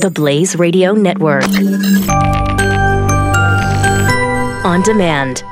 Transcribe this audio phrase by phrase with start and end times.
[0.00, 1.44] The Blaze Radio Network.
[4.64, 5.42] On demand.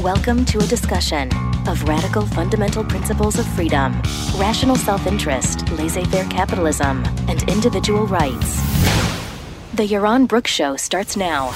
[0.00, 1.28] Welcome to a discussion
[1.66, 4.00] of radical fundamental principles of freedom,
[4.38, 8.60] rational self interest, laissez faire capitalism, and individual rights.
[9.74, 11.48] The Yaron Brooks Show starts now.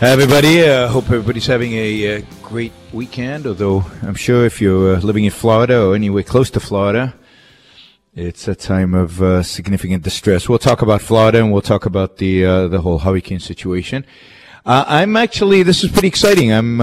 [0.00, 0.64] Hi, everybody.
[0.64, 3.46] I uh, hope everybody's having a uh, great weekend.
[3.46, 7.14] Although I'm sure if you're uh, living in Florida or anywhere close to Florida,
[8.14, 10.46] it's a time of uh, significant distress.
[10.48, 14.04] We'll talk about Florida and we'll talk about the uh, the whole hurricane situation.
[14.66, 16.52] Uh, I'm actually this is pretty exciting.
[16.52, 16.78] I'm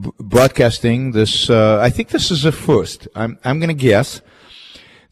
[0.00, 1.48] b- broadcasting this.
[1.48, 3.08] I think this is a first.
[3.14, 4.20] I'm I'm going to guess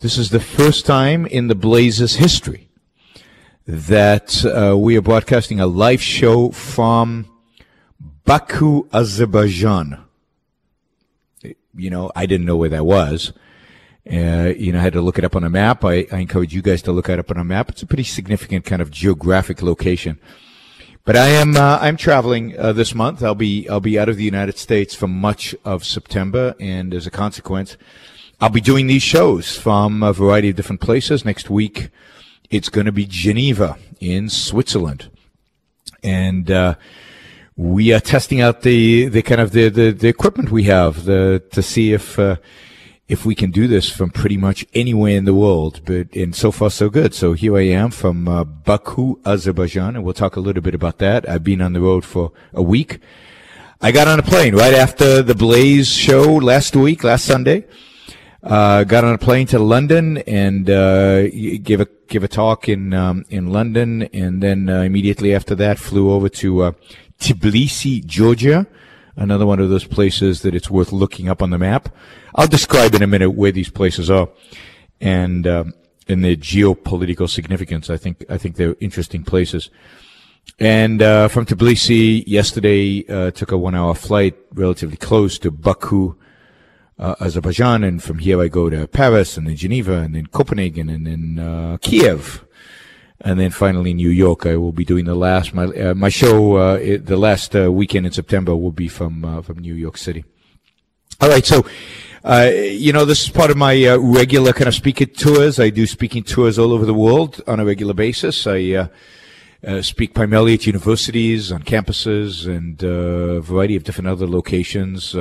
[0.00, 2.68] this is the first time in the Blazes history
[3.66, 4.44] that
[4.76, 7.28] we are broadcasting a live show from
[8.26, 10.04] Baku, Azerbaijan.
[11.74, 13.32] You know, I didn't know where that was.
[14.10, 15.84] Uh, you know, I had to look it up on a map.
[15.84, 17.68] I, I, encourage you guys to look it up on a map.
[17.68, 20.18] It's a pretty significant kind of geographic location.
[21.04, 23.22] But I am uh, I'm traveling uh, this month.
[23.22, 27.06] I'll be I'll be out of the United States for much of September, and as
[27.06, 27.76] a consequence,
[28.40, 31.24] I'll be doing these shows from a variety of different places.
[31.24, 31.90] Next week,
[32.50, 35.10] it's going to be Geneva in Switzerland,
[36.02, 36.74] and uh,
[37.56, 41.42] we are testing out the, the kind of the, the, the equipment we have the,
[41.52, 42.36] to see if, uh,
[43.08, 45.80] if we can do this from pretty much anywhere in the world.
[45.84, 47.14] But, and so far so good.
[47.14, 50.98] So here I am from uh, Baku, Azerbaijan, and we'll talk a little bit about
[50.98, 51.28] that.
[51.28, 53.00] I've been on the road for a week.
[53.80, 57.66] I got on a plane right after the Blaze show last week, last Sunday.
[58.42, 62.92] Uh, got on a plane to London and uh, gave a give a talk in
[62.92, 66.72] um, in London, and then uh, immediately after that flew over to uh,
[67.20, 68.66] Tbilisi, Georgia.
[69.16, 71.94] Another one of those places that it's worth looking up on the map.
[72.34, 74.28] I'll describe in a minute where these places are
[75.00, 75.74] and, um,
[76.08, 77.90] and their geopolitical significance.
[77.90, 79.70] I think, I think they're interesting places.
[80.58, 86.16] And, uh, from Tbilisi yesterday, uh, took a one hour flight relatively close to Baku,
[86.98, 87.84] uh, Azerbaijan.
[87.84, 91.38] And from here I go to Paris and then Geneva and then Copenhagen and then,
[91.38, 92.44] uh, Kiev
[93.24, 94.46] and then finally New York.
[94.46, 97.72] I will be doing the last my uh, my show uh, it, the last uh,
[97.72, 100.24] weekend in September will be from uh, from New York City.
[101.20, 101.64] All right, so.
[102.24, 105.58] Uh, you know, this is part of my uh, regular kind of speaking tours.
[105.58, 108.46] I do speaking tours all over the world on a regular basis.
[108.46, 108.88] I
[109.80, 115.16] speak primarily at universities, on campuses, and a variety of different other locations.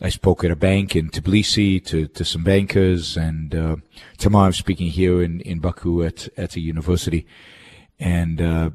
[0.00, 3.76] I spoke at a bank in Tbilisi to, to some bankers, and uh,
[4.18, 7.26] tomorrow I'm speaking here in, in Baku at, at a university.
[8.00, 8.70] And uh,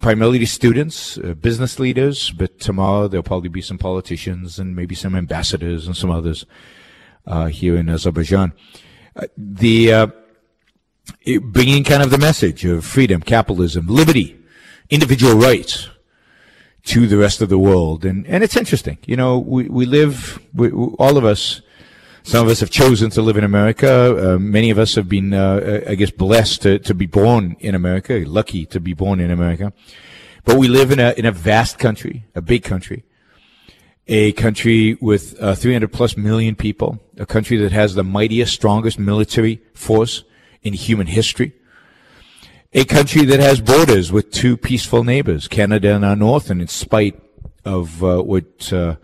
[0.00, 5.14] primarily students, uh, business leaders, but tomorrow there'll probably be some politicians and maybe some
[5.14, 6.44] ambassadors and some others
[7.26, 8.52] uh, here in Azerbaijan.
[9.14, 10.06] Uh, the uh,
[11.42, 14.36] bringing kind of the message of freedom, capitalism, liberty,
[14.90, 15.88] individual rights
[16.84, 18.04] to the rest of the world.
[18.04, 18.98] And, and it's interesting.
[19.06, 21.62] You know, we, we live, we, all of us,
[22.22, 24.34] some of us have chosen to live in America.
[24.34, 27.74] Uh, many of us have been, uh, I guess, blessed to, to be born in
[27.74, 29.72] America, lucky to be born in America.
[30.44, 33.04] But we live in a, in a vast country, a big country,
[34.06, 38.98] a country with uh, 300 plus million people, a country that has the mightiest, strongest
[38.98, 40.24] military force
[40.62, 41.54] in human history
[42.74, 46.66] a country that has borders with two peaceful neighbors, Canada in our north, and in
[46.66, 47.20] spite
[47.64, 48.96] of uh, what uh,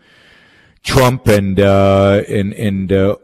[0.83, 3.17] Trump and uh, and and uh,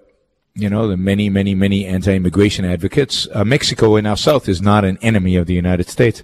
[0.55, 4.85] you know the many many many anti-immigration advocates, uh, Mexico in our south is not
[4.85, 6.23] an enemy of the United States,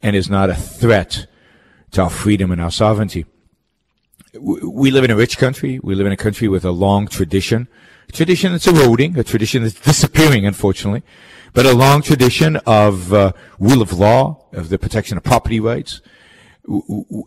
[0.00, 1.26] and is not a threat
[1.90, 3.26] to our freedom and our sovereignty.
[4.40, 5.78] We live in a rich country.
[5.82, 7.68] We live in a country with a long tradition,
[8.08, 11.02] a tradition that's eroding, a tradition that's disappearing, unfortunately
[11.52, 16.00] but a long tradition of uh, rule of law, of the protection of property rights.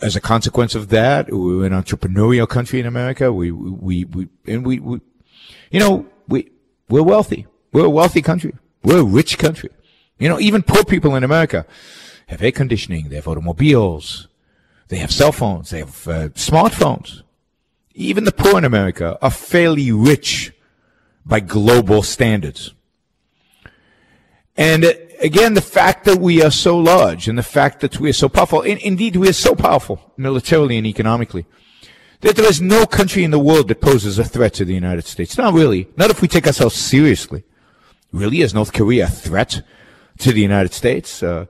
[0.02, 3.32] As a consequence of that, we're an entrepreneurial country in America.
[3.32, 5.02] We, we, we, and we, we,
[5.72, 6.52] you know, we,
[6.90, 7.46] we're wealthy.
[7.72, 8.54] We're a wealthy country.
[8.84, 9.70] We're a rich country.
[10.18, 11.66] You know, even poor people in America
[12.28, 13.10] have air conditioning.
[13.10, 14.28] They have automobiles.
[14.88, 15.72] They have cell phones.
[15.72, 17.22] They have uh, smartphones.
[17.94, 20.54] Even the poor in America are fairly rich
[21.26, 22.74] by global standards.
[24.58, 24.86] And
[25.20, 28.30] again, the fact that we are so large and the fact that we are so
[28.30, 31.46] powerful, in, indeed, we are so powerful militarily and economically,
[32.22, 35.06] that there is no country in the world that poses a threat to the United
[35.06, 35.38] States.
[35.38, 35.90] Not really.
[35.98, 37.44] Not if we take ourselves seriously.
[38.12, 39.62] Really, is North Korea a threat
[40.20, 41.22] to the United States?
[41.22, 41.46] Uh,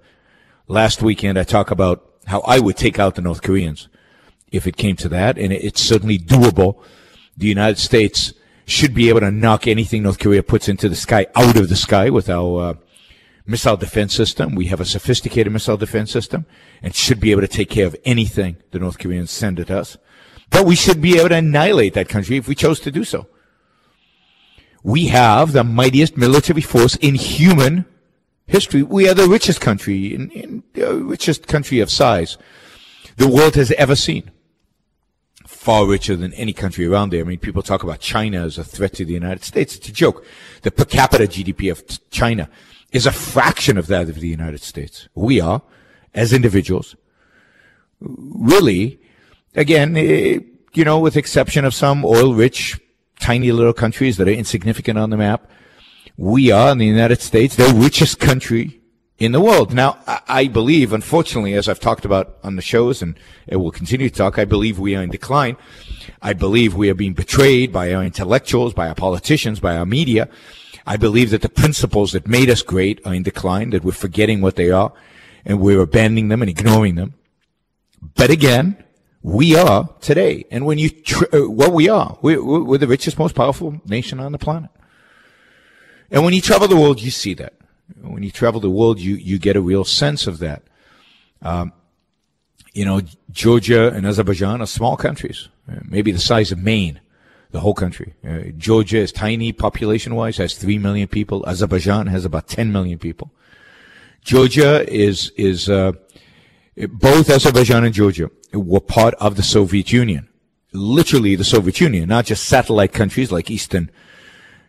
[0.68, 3.88] last weekend, I talked about how I would take out the North Koreans
[4.51, 6.81] if it came to that, and it's certainly doable.
[7.38, 8.34] The United States
[8.66, 11.75] should be able to knock anything North Korea puts into the sky out of the
[11.75, 12.74] sky with our uh,
[13.45, 14.56] missile defense system.
[14.56, 16.45] We have a sophisticated missile defense system
[16.81, 19.97] and should be able to take care of anything the North Koreans send at us.
[20.50, 23.27] But we should be able to annihilate that country if we chose to do so.
[24.83, 27.86] We have the mightiest military force in human
[28.45, 28.83] history.
[28.83, 32.38] We are the richest country, in, in the richest country of size
[33.18, 34.31] the world has ever seen.
[35.45, 37.21] Far richer than any country around there.
[37.21, 39.75] I mean, people talk about China as a threat to the United States.
[39.75, 40.24] It's a joke.
[40.62, 42.50] The per capita GDP of China
[42.95, 45.09] is a fraction of that of the United States.
[45.15, 45.62] We are,
[46.13, 46.95] as individuals,
[48.00, 49.01] really,
[49.53, 50.39] again, eh,
[50.74, 52.80] you know, with exception of some oil-rich,
[53.19, 55.50] tiny little countries that are insignificant on the map,
[56.15, 58.80] we are in the United States, the richest country
[59.18, 59.74] in the world.
[59.74, 59.98] Now,
[60.30, 64.15] I believe, unfortunately, as I've talked about on the shows and it will continue to
[64.15, 65.57] talk, I believe we are in decline.
[66.21, 70.30] I believe we are being betrayed by our intellectuals, by our politicians, by our media.
[70.86, 74.42] I believe that the principles that made us great are in decline, that we're forgetting
[74.42, 74.94] what they are
[75.44, 77.16] and we're abandoning them and ignoring them.
[78.16, 78.84] But again,
[79.24, 80.46] we are today.
[80.52, 84.20] And when you, tr- uh, what we are, we're, we're the richest, most powerful nation
[84.20, 84.70] on the planet.
[86.12, 87.54] And when you travel the world, you see that.
[88.02, 90.64] When you travel the world, you, you get a real sense of that.
[91.42, 91.74] Um,
[92.74, 93.02] you know,
[93.32, 97.00] Georgia and Azerbaijan are small countries, uh, maybe the size of Maine,
[97.56, 98.13] the whole country.
[98.28, 101.46] Uh, Georgia is tiny population wise, has 3 million people.
[101.48, 103.31] Azerbaijan has about 10 million people.
[104.22, 105.94] Georgia is, is, uh,
[106.90, 110.28] both Azerbaijan and Georgia were part of the Soviet Union.
[110.74, 113.90] Literally the Soviet Union, not just satellite countries like Eastern,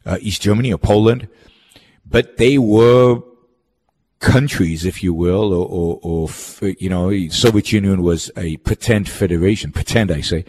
[0.05, 1.27] uh, East Germany or Poland,
[2.09, 3.21] but they were
[4.21, 9.73] countries, if you will, or, or, or, you know, Soviet Union was a pretend federation,
[9.73, 10.45] pretend I say,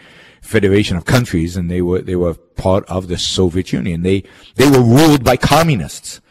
[0.48, 4.02] federation of countries, and they were they were part of the Soviet Union.
[4.02, 4.24] They
[4.56, 6.22] they were ruled by communists,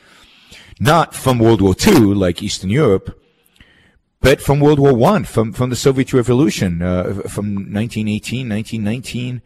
[0.80, 3.20] not from World War II like Eastern Europe,
[4.20, 9.42] but from World War One, from from the Soviet Revolution, uh, from 1918, 1919.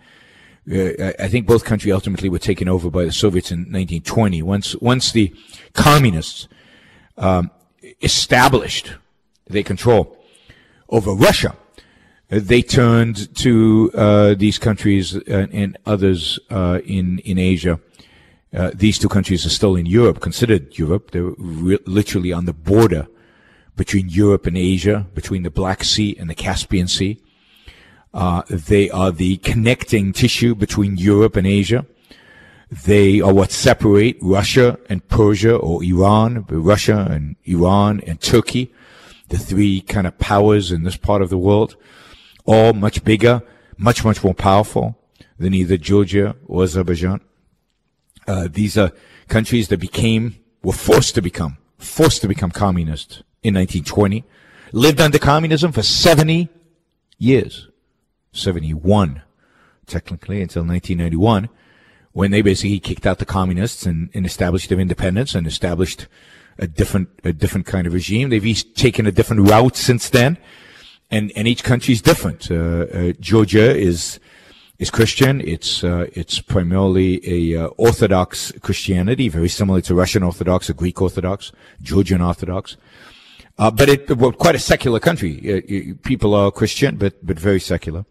[0.70, 4.42] Uh, I think both countries ultimately were taken over by the Soviets in 1920.
[4.42, 5.34] Once once the
[5.72, 6.48] communists
[7.18, 7.50] um,
[8.00, 8.94] established
[9.48, 10.16] their control
[10.88, 11.56] over Russia,
[12.30, 17.80] they turned to uh, these countries uh, and others uh, in in Asia.
[18.52, 21.10] Uh, these two countries are still in Europe, considered Europe.
[21.12, 23.06] They're re- literally on the border
[23.76, 27.22] between Europe and Asia, between the Black Sea and the Caspian Sea.
[28.12, 31.86] Uh, they are the connecting tissue between Europe and Asia.
[32.70, 38.72] They are what separate Russia and Persia or Iran, Russia and Iran and Turkey,
[39.28, 41.76] the three kind of powers in this part of the world,
[42.44, 43.42] all much bigger,
[43.76, 44.98] much, much more powerful
[45.38, 47.20] than either Georgia or Azerbaijan.
[48.26, 48.92] Uh, these are
[49.28, 54.24] countries that became, were forced to become, forced to become communist in 1920,
[54.72, 56.48] lived under communism for 70
[57.18, 57.68] years.
[58.32, 59.22] 71,
[59.86, 61.48] technically, until 1991
[62.12, 66.06] when they basically kicked out the communists and, and established their independence and established
[66.58, 68.28] a different a different kind of regime.
[68.28, 70.36] They've each taken a different route since then,
[71.10, 72.50] and and each country is different.
[72.50, 74.20] Uh, uh, Georgia is
[74.78, 75.40] is Christian.
[75.40, 77.20] It's uh, it's primarily
[77.54, 82.76] a uh, Orthodox Christianity, very similar to Russian Orthodox or Greek Orthodox, Georgian Orthodox.
[83.56, 85.96] But it well, quite a secular country.
[86.02, 88.06] People are Christian, but but very secular.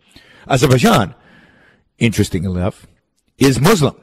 [0.47, 1.15] Azerbaijan,
[1.97, 2.85] interesting enough,
[3.37, 3.95] is Muslim.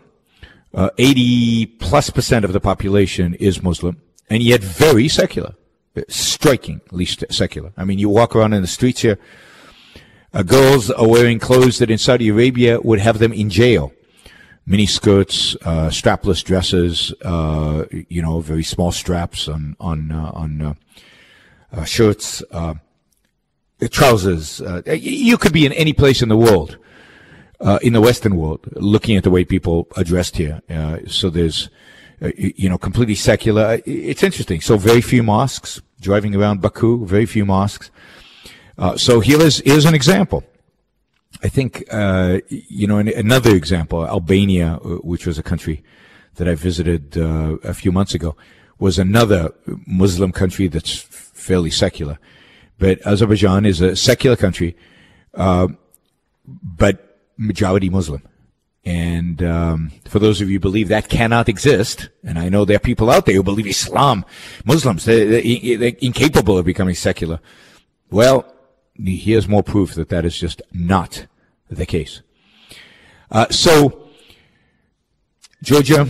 [0.75, 5.55] Uh, 80 plus percent of the population is Muslim, and yet very secular.
[6.09, 7.73] Strikingly secular.
[7.77, 9.19] I mean, you walk around in the streets here,
[10.37, 13.93] uh, girls are wearing clothes that in Saudi Arabia would have them in jail.
[14.67, 20.61] Mini skirts, uh, strapless dresses, uh, you know, very small straps on, on, uh, on,
[20.61, 20.75] uh,
[21.73, 22.43] uh, shirts,
[23.91, 24.61] trousers.
[24.87, 26.77] you could be in any place in the world
[27.81, 30.61] in the Western world, looking at the way people are dressed here.
[31.07, 31.71] So there's,
[32.37, 33.81] you know, completely secular.
[33.87, 34.61] It's interesting.
[34.61, 35.81] So very few mosques.
[36.01, 37.91] Driving around Baku, very few mosques.
[38.79, 40.45] Uh, so here is here's an example.
[41.43, 44.07] I think uh, you know another example.
[44.07, 45.83] Albania, uh, which was a country
[46.35, 48.37] that I visited a few months ago,
[48.79, 49.55] was another
[49.87, 52.19] Muslim country that's fairly secular.
[52.79, 54.77] But Azerbaijan is a secular country,
[55.33, 58.23] but majority Muslim.
[58.87, 62.77] And um, for those of you who believe that cannot exist, and I know there
[62.77, 64.25] are people out there who believe Islam,
[64.65, 67.41] Muslims, they're, they're incapable of becoming secular.
[68.13, 68.47] Well,
[68.97, 71.27] here's more proof that that is just not
[71.69, 72.23] the case.
[73.29, 74.09] Uh, so,
[75.65, 76.09] Georgia,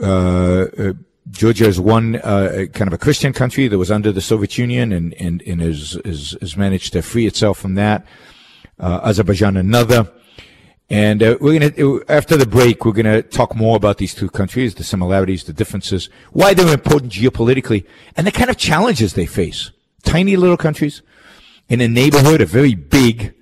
[0.00, 0.92] uh, uh,
[1.32, 4.92] Georgia is one uh, kind of a Christian country that was under the Soviet Union
[4.92, 8.06] and and and has has, has managed to free itself from that.
[8.78, 10.12] Uh, Azerbaijan another.
[10.88, 14.74] And uh, we're gonna after the break, we're gonna talk more about these two countries,
[14.76, 17.84] the similarities, the differences, why they're important geopolitically,
[18.16, 19.72] and the kind of challenges they face.
[20.04, 21.02] Tiny little countries
[21.68, 23.34] in a neighborhood of very big,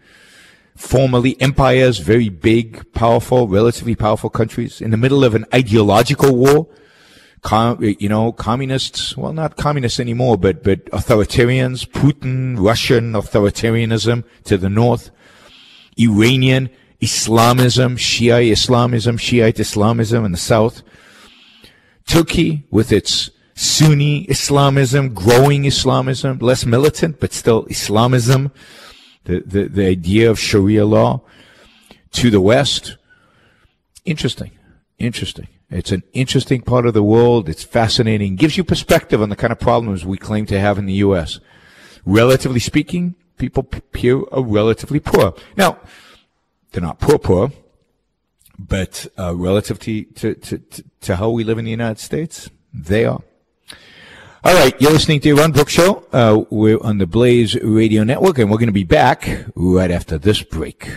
[0.74, 6.66] formerly empires, very big, powerful, relatively powerful countries in the middle of an ideological war.
[7.42, 14.56] Com, you know, communists, well, not communists anymore, but, but authoritarians, Putin, Russian authoritarianism to
[14.56, 15.10] the north,
[15.98, 16.70] Iranian
[17.04, 20.82] Islamism, Shiite Islamism, Shiite Islamism in the south.
[22.06, 28.50] Turkey with its Sunni Islamism, growing Islamism, less militant, but still Islamism,
[29.24, 31.20] the, the, the idea of Sharia law
[32.12, 32.96] to the west.
[34.04, 34.52] Interesting.
[34.98, 35.48] Interesting.
[35.70, 37.48] It's an interesting part of the world.
[37.48, 38.36] It's fascinating.
[38.36, 41.40] Gives you perspective on the kind of problems we claim to have in the U.S.
[42.04, 45.34] Relatively speaking, people here are relatively poor.
[45.56, 45.78] Now,
[46.74, 47.52] they're not poor, poor,
[48.58, 50.62] but uh, relative to, to, to,
[51.02, 53.22] to how we live in the United States, they are.
[54.42, 56.04] All right, you're listening to the Yaron Brook Show.
[56.12, 60.18] Uh, we're on the Blaze Radio Network, and we're going to be back right after
[60.18, 60.90] this break.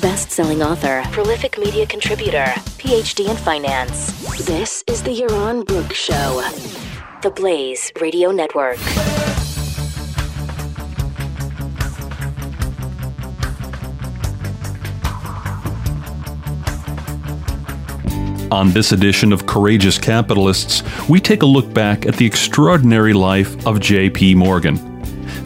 [0.00, 2.44] Best-selling author, prolific media contributor,
[2.78, 4.12] PhD in finance.
[4.44, 6.42] This is the Yaron Brook Show,
[7.22, 8.78] the Blaze Radio Network.
[18.50, 23.64] On this edition of Courageous Capitalists, we take a look back at the extraordinary life
[23.64, 24.34] of J.P.
[24.34, 24.74] Morgan.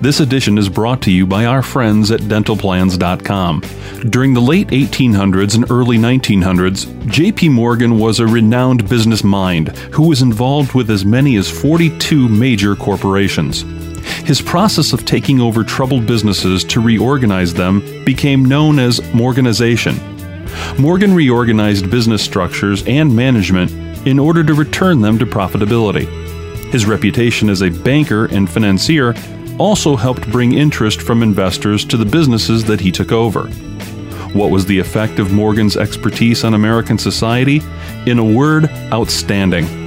[0.00, 3.60] This edition is brought to you by our friends at dentalplans.com.
[4.08, 7.50] During the late 1800s and early 1900s, J.P.
[7.50, 12.74] Morgan was a renowned business mind who was involved with as many as 42 major
[12.74, 13.66] corporations.
[14.26, 20.13] His process of taking over troubled businesses to reorganize them became known as Morganization
[20.78, 23.70] Morgan reorganized business structures and management
[24.06, 26.06] in order to return them to profitability.
[26.70, 29.14] His reputation as a banker and financier
[29.58, 33.48] also helped bring interest from investors to the businesses that he took over.
[34.34, 37.62] What was the effect of Morgan's expertise on American society?
[38.06, 39.83] In a word, outstanding.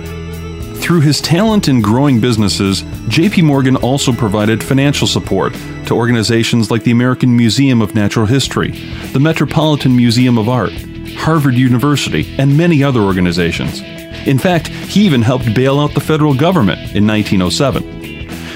[0.87, 5.53] Through his talent in growing businesses, JP Morgan also provided financial support
[5.85, 8.71] to organizations like the American Museum of Natural History,
[9.11, 10.71] the Metropolitan Museum of Art,
[11.17, 13.81] Harvard University, and many other organizations.
[14.25, 17.83] In fact, he even helped bail out the federal government in 1907.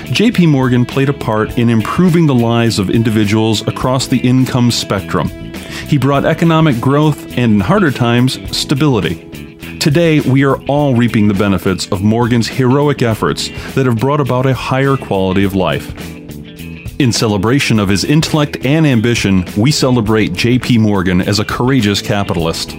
[0.08, 5.28] JP Morgan played a part in improving the lives of individuals across the income spectrum.
[5.90, 9.31] He brought economic growth and, in harder times, stability.
[9.82, 14.46] Today, we are all reaping the benefits of Morgan's heroic efforts that have brought about
[14.46, 15.90] a higher quality of life.
[17.00, 20.78] In celebration of his intellect and ambition, we celebrate J.P.
[20.78, 22.78] Morgan as a courageous capitalist.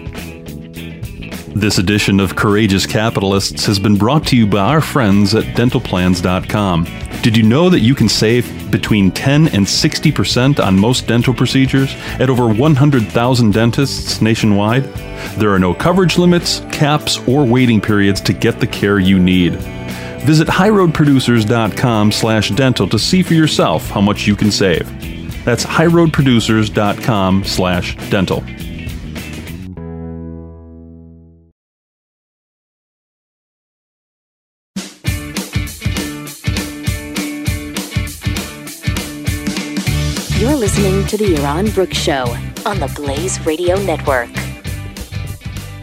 [1.57, 6.87] This edition of Courageous Capitalists has been brought to you by our friends at dentalplans.com.
[7.23, 11.95] Did you know that you can save between 10 and 60% on most dental procedures
[12.19, 14.83] at over 100,000 dentists nationwide?
[15.37, 19.55] There are no coverage limits, caps, or waiting periods to get the care you need.
[20.23, 24.85] Visit highroadproducers.com slash dental to see for yourself how much you can save.
[25.45, 28.43] That's highroadproducers.com slash dental.
[41.13, 42.25] To The Yaron Brook Show
[42.65, 44.31] on the Blaze Radio Network.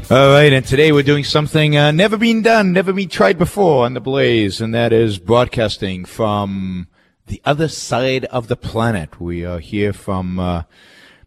[0.09, 3.86] All right, and today we're doing something uh, never been done, never been tried before
[3.86, 6.88] on the Blaze, and that is broadcasting from
[7.27, 9.21] the other side of the planet.
[9.21, 10.63] We are here from uh,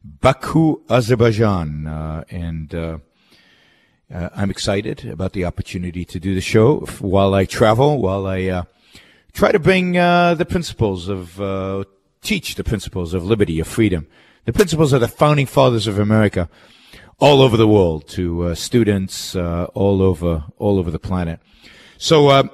[0.03, 2.99] Baku, Azerbaijan, uh, and uh,
[4.13, 8.47] uh, I'm excited about the opportunity to do the show while I travel, while I
[8.47, 8.65] uh,
[9.33, 11.39] try to bring the principles of
[12.23, 14.07] teach the principles of liberty, of freedom,
[14.45, 16.49] the principles of the founding fathers of America
[17.19, 21.41] all over the world to uh, students uh, all over all over the planet.
[21.99, 22.45] So, uh,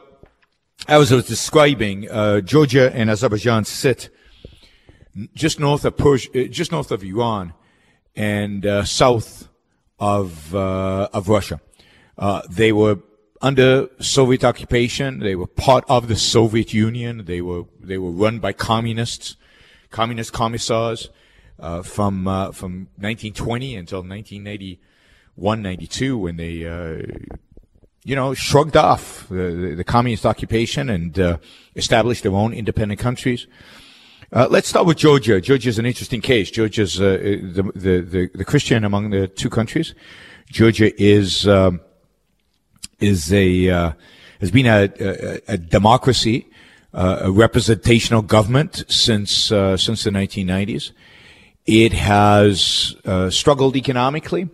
[0.86, 4.10] as I was describing, uh, Georgia and Azerbaijan sit
[5.34, 7.54] just north of Persia, uh, just north of Iran,
[8.14, 9.48] and uh, south
[9.98, 11.60] of of Russia.
[12.50, 12.98] they were
[13.40, 15.20] under Soviet occupation.
[15.20, 17.24] They were part of the Soviet Union.
[17.24, 19.36] They were they were run by communists
[19.90, 21.10] communist commissars
[21.58, 27.02] uh, from uh, from 1920 until 1991, 92, when they, uh,
[28.04, 31.38] you know, shrugged off the, the communist occupation and uh,
[31.74, 33.46] established their own independent countries.
[34.30, 35.40] Uh, let's start with Georgia.
[35.40, 36.50] Georgia is an interesting case.
[36.50, 39.94] Georgia's uh, the, the, the the Christian among the two countries.
[40.50, 41.80] Georgia is um,
[43.00, 43.92] is a uh,
[44.40, 46.46] has been a, a, a democracy,
[46.98, 50.90] uh, a representational government since uh, since the 1990s.
[51.64, 54.48] It has uh, struggled economically.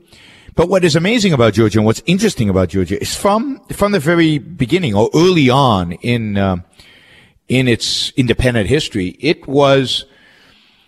[0.55, 3.99] But what is amazing about Georgia and what's interesting about Georgia is from from the
[3.99, 6.57] very beginning or early on in uh,
[7.49, 10.05] in its independent history, it was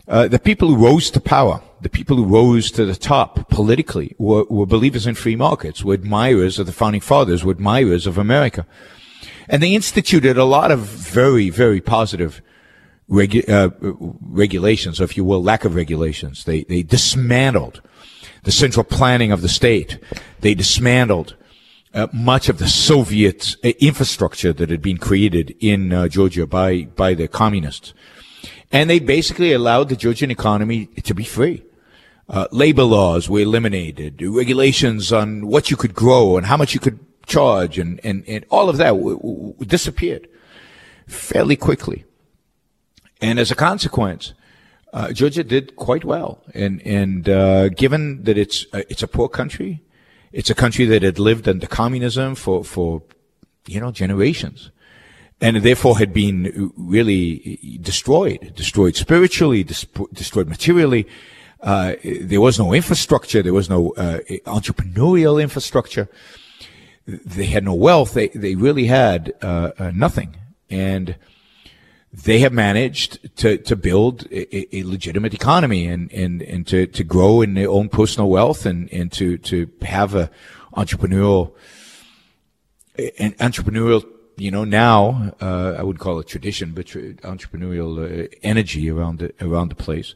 [0.08, 4.14] uh, the people who rose to power, the people who rose to the top politically,
[4.18, 8.16] were, were believers in free markets, were admirers of the founding fathers, were admirers of
[8.16, 8.66] America,
[9.48, 12.42] and they instituted a lot of very very positive
[13.08, 13.70] regu- uh,
[14.20, 16.44] regulations, or if you will, lack of regulations.
[16.44, 17.80] They they dismantled
[18.42, 19.98] the central planning of the state.
[20.40, 21.34] They dismantled
[21.94, 26.84] uh, much of the Soviet uh, infrastructure that had been created in uh, Georgia by
[26.84, 27.94] by the communists,
[28.70, 31.62] and they basically allowed the Georgian economy to be free.
[32.28, 36.80] Uh, labor laws were eliminated, regulations on what you could grow and how much you
[36.80, 40.28] could charge, and and, and all of that w- w- disappeared
[41.06, 42.04] fairly quickly.
[43.20, 44.34] And as a consequence,
[44.92, 46.42] uh, Georgia did quite well.
[46.54, 49.82] And and uh, given that it's uh, it's a poor country,
[50.32, 53.02] it's a country that had lived under communism for for
[53.66, 54.70] you know generations,
[55.40, 61.06] and therefore had been really destroyed, destroyed spiritually, destroyed materially.
[61.60, 63.42] Uh, there was no infrastructure.
[63.42, 66.08] There was no uh, entrepreneurial infrastructure.
[67.06, 68.14] They had no wealth.
[68.14, 70.36] They they really had uh, nothing.
[70.68, 71.16] And
[72.24, 77.04] they have managed to, to build a, a, legitimate economy and, and, and to, to
[77.04, 80.30] grow in their own personal wealth and, and to, to have a
[80.74, 81.52] entrepreneurial,
[83.18, 88.90] an entrepreneurial, you know, now, uh, I would call it tradition, but entrepreneurial uh, energy
[88.90, 90.14] around the, around the place.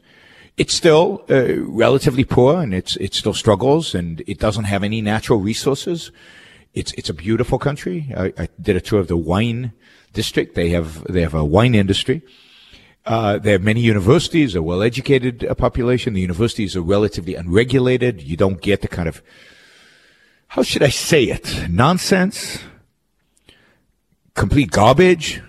[0.57, 5.01] It's still uh, relatively poor and it's, it still struggles and it doesn't have any
[5.01, 6.11] natural resources.
[6.73, 8.11] It's, it's a beautiful country.
[8.15, 9.73] I, I did a tour of the wine,
[10.13, 10.55] district.
[10.55, 12.21] They have they have a wine industry.
[13.05, 16.13] Uh, they have many universities, a well-educated uh, population.
[16.13, 18.21] The universities are relatively unregulated.
[18.21, 19.23] You don't get the kind of
[20.49, 22.59] how should I say it nonsense,
[24.35, 25.41] complete garbage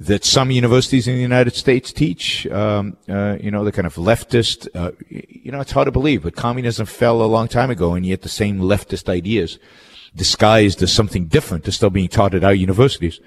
[0.00, 2.46] that some universities in the United States teach.
[2.48, 4.68] Um, uh, you know, the kind of leftist.
[4.74, 8.04] Uh, you know, it's hard to believe, but communism fell a long time ago, and
[8.04, 9.58] yet the same leftist ideas,
[10.14, 13.20] disguised as something different, are still being taught at our universities.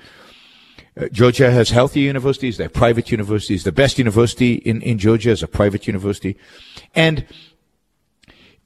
[1.00, 2.58] Uh, Georgia has healthy universities.
[2.58, 3.64] They have private universities.
[3.64, 6.38] The best university in, in Georgia is a private university.
[6.94, 7.26] And,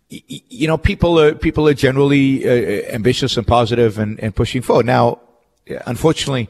[0.09, 4.87] you know, people are, people are generally uh, ambitious and positive and, and pushing forward.
[4.87, 5.19] Now,
[5.85, 6.49] unfortunately,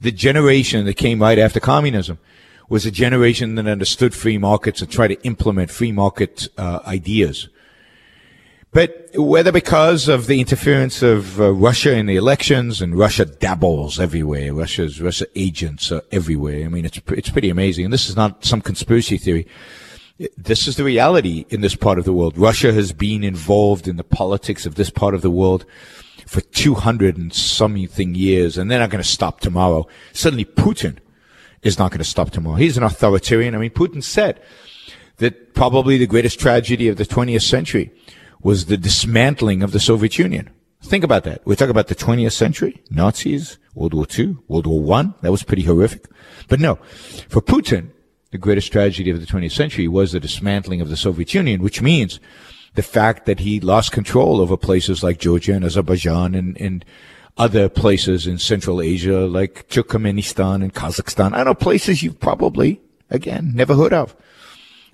[0.00, 2.18] the generation that came right after communism
[2.68, 7.48] was a generation that understood free markets and tried to implement free market uh, ideas.
[8.76, 13.98] But whether because of the interference of uh, Russia in the elections and Russia dabbles
[13.98, 16.66] everywhere, Russia's Russia agents are everywhere.
[16.66, 17.86] I mean, it's it's pretty amazing.
[17.86, 19.46] And this is not some conspiracy theory.
[20.36, 22.36] This is the reality in this part of the world.
[22.36, 25.64] Russia has been involved in the politics of this part of the world
[26.26, 29.88] for 200 and something years, and they're not going to stop tomorrow.
[30.12, 30.98] Suddenly, Putin
[31.62, 32.56] is not going to stop tomorrow.
[32.56, 33.54] He's an authoritarian.
[33.54, 34.38] I mean, Putin said
[35.16, 37.90] that probably the greatest tragedy of the 20th century
[38.46, 40.48] was the dismantling of the Soviet Union.
[40.80, 41.44] Think about that.
[41.44, 45.14] We're talking about the 20th century, Nazis, World War II, World War One.
[45.22, 46.04] That was pretty horrific.
[46.46, 46.76] But no,
[47.28, 47.88] for Putin,
[48.30, 51.82] the greatest tragedy of the 20th century was the dismantling of the Soviet Union, which
[51.82, 52.20] means
[52.76, 56.84] the fact that he lost control over places like Georgia and Azerbaijan and, and
[57.36, 61.32] other places in Central Asia like Turkmenistan and Kazakhstan.
[61.32, 62.80] I know places you've probably,
[63.10, 64.14] again, never heard of.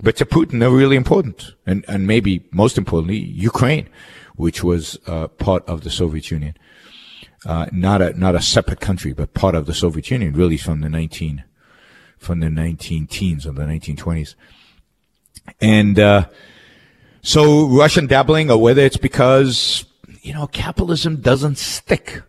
[0.02, 1.54] But to Putin, they're really important.
[1.66, 3.88] And, and maybe most importantly, Ukraine,
[4.36, 6.56] which was uh, part of the Soviet Union.
[7.44, 10.80] Uh, not a, not a separate country, but part of the Soviet Union, really from
[10.80, 11.44] the 19,
[12.18, 14.34] from the 19 teens or the 1920s.
[15.60, 16.26] And, uh,
[17.22, 19.84] so Russian dabbling, or whether it's because,
[20.22, 22.22] you know, capitalism doesn't stick.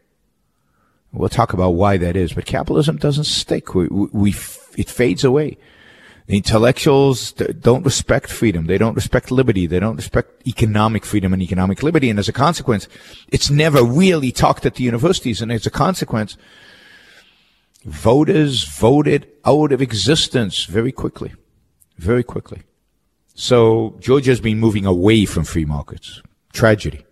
[1.11, 3.73] We'll talk about why that is, but capitalism doesn't stick.
[3.73, 4.29] We, we, we
[4.77, 5.57] it fades away.
[6.27, 8.67] The intellectuals don't respect freedom.
[8.67, 9.67] They don't respect liberty.
[9.67, 12.09] They don't respect economic freedom and economic liberty.
[12.09, 12.87] And as a consequence,
[13.27, 15.41] it's never really talked at the universities.
[15.41, 16.37] And as a consequence,
[17.83, 21.33] voters voted out of existence very quickly.
[21.97, 22.63] Very quickly.
[23.35, 26.21] So Georgia has been moving away from free markets.
[26.53, 27.05] Tragedy.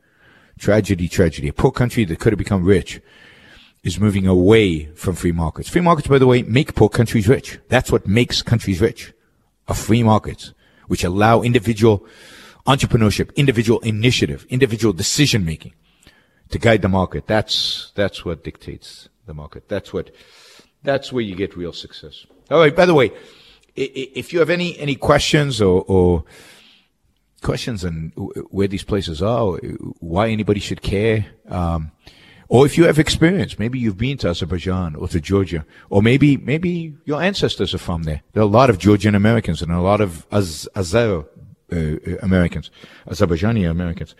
[0.57, 1.49] Tragedy, tragedy.
[1.49, 3.01] A poor country that could have become rich
[3.83, 5.69] is moving away from free markets.
[5.69, 7.59] Free markets, by the way, make poor countries rich.
[7.67, 9.13] That's what makes countries rich.
[9.67, 10.53] Are free markets,
[10.87, 12.05] which allow individual
[12.67, 15.73] entrepreneurship, individual initiative, individual decision making
[16.49, 17.25] to guide the market.
[17.27, 19.67] That's, that's what dictates the market.
[19.67, 20.11] That's what,
[20.83, 22.25] that's where you get real success.
[22.49, 22.75] All right.
[22.75, 23.11] By the way,
[23.75, 26.25] if you have any, any questions or, or
[27.41, 28.11] questions on
[28.49, 29.53] where these places are,
[29.99, 31.91] why anybody should care, um,
[32.51, 36.35] or if you have experience, maybe you've been to Azerbaijan or to Georgia, or maybe
[36.35, 38.23] maybe your ancestors are from there.
[38.33, 41.25] There are a lot of Georgian Americans and a lot of Az- Azer
[41.71, 42.69] uh, Americans,
[43.07, 44.15] Azerbaijani Americans.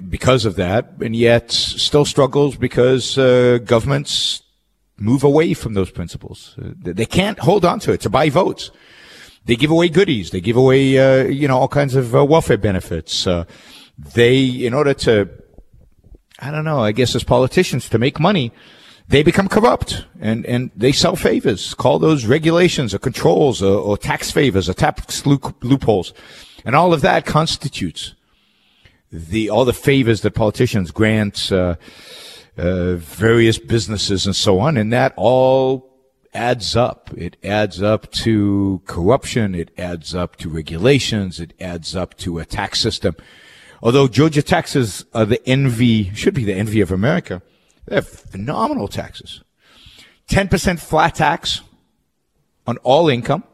[0.08, 4.44] because of that, and yet still struggles because uh, governments
[4.96, 6.54] move away from those principles.
[6.58, 8.70] they can't hold on to it to buy votes.
[9.46, 10.30] They give away goodies.
[10.30, 10.82] They give away
[11.28, 13.26] you know all kinds of welfare benefits.
[14.14, 15.43] they, in order to
[16.40, 18.52] I don't know, I guess as politicians to make money,
[19.08, 23.96] they become corrupt and, and they sell favors, call those regulations or controls or, or
[23.96, 26.12] tax favors or tax loopholes.
[26.64, 28.14] And all of that constitutes
[29.12, 31.76] the, all the favors that politicians grant, uh,
[32.56, 34.76] uh, various businesses and so on.
[34.76, 35.90] And that all
[36.32, 37.10] adds up.
[37.16, 39.54] It adds up to corruption.
[39.54, 41.38] It adds up to regulations.
[41.38, 43.14] It adds up to a tax system
[43.84, 47.42] Although Georgia taxes are the envy, should be the envy of America,
[47.84, 49.42] they have phenomenal taxes.
[50.28, 51.60] 10% flat tax
[52.66, 53.44] on all income,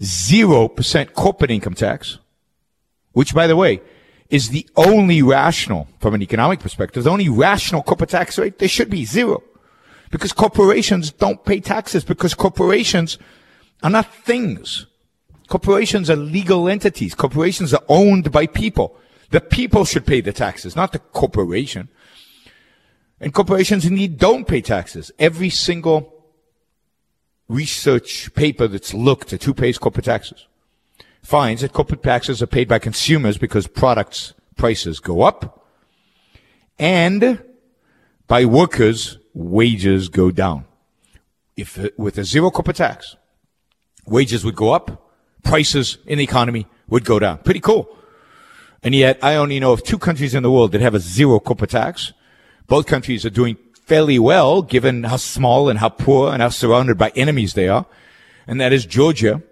[0.00, 2.18] 0% corporate income tax,
[3.12, 3.80] which by the way,
[4.28, 8.68] is the only rational, from an economic perspective, the only rational corporate tax rate, there
[8.68, 9.40] should be zero.
[10.10, 13.18] Because corporations don't pay taxes because corporations
[13.84, 14.86] are not things.
[15.48, 17.14] Corporations are legal entities.
[17.14, 18.96] Corporations are owned by people.
[19.32, 21.88] The people should pay the taxes, not the corporation.
[23.18, 25.10] And corporations indeed don't pay taxes.
[25.18, 26.26] Every single
[27.48, 30.46] research paper that's looked at who pays corporate taxes
[31.22, 35.66] finds that corporate taxes are paid by consumers because products prices go up
[36.78, 37.42] and
[38.26, 40.66] by workers wages go down.
[41.56, 43.16] If with a zero corporate tax,
[44.06, 45.10] wages would go up,
[45.42, 47.38] prices in the economy would go down.
[47.38, 47.96] Pretty cool.
[48.82, 51.38] And yet I only know of two countries in the world that have a zero
[51.38, 52.12] corporate tax.
[52.66, 56.98] Both countries are doing fairly well given how small and how poor and how surrounded
[56.98, 57.86] by enemies they are.
[58.46, 59.42] And that is Georgia.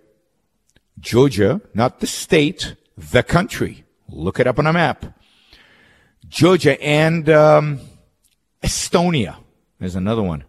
[0.98, 3.84] Georgia, not the state, the country.
[4.08, 5.18] Look it up on a map.
[6.28, 7.80] Georgia and um,
[8.62, 9.36] Estonia.
[9.78, 10.44] There's another one.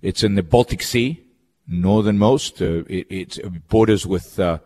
[0.00, 1.22] It's in the Baltic Sea,
[1.66, 2.62] northernmost.
[2.62, 4.58] Uh, it, it, borders with uh,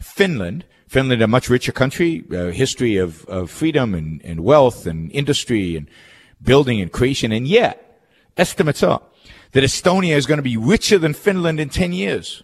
[0.00, 0.64] Finland.
[0.86, 5.76] Finland, a much richer country, a history of, of freedom and, and wealth and industry
[5.76, 5.88] and
[6.42, 7.32] building and creation.
[7.32, 8.00] And yet,
[8.36, 9.02] estimates are
[9.52, 12.42] that Estonia is going to be richer than Finland in 10 years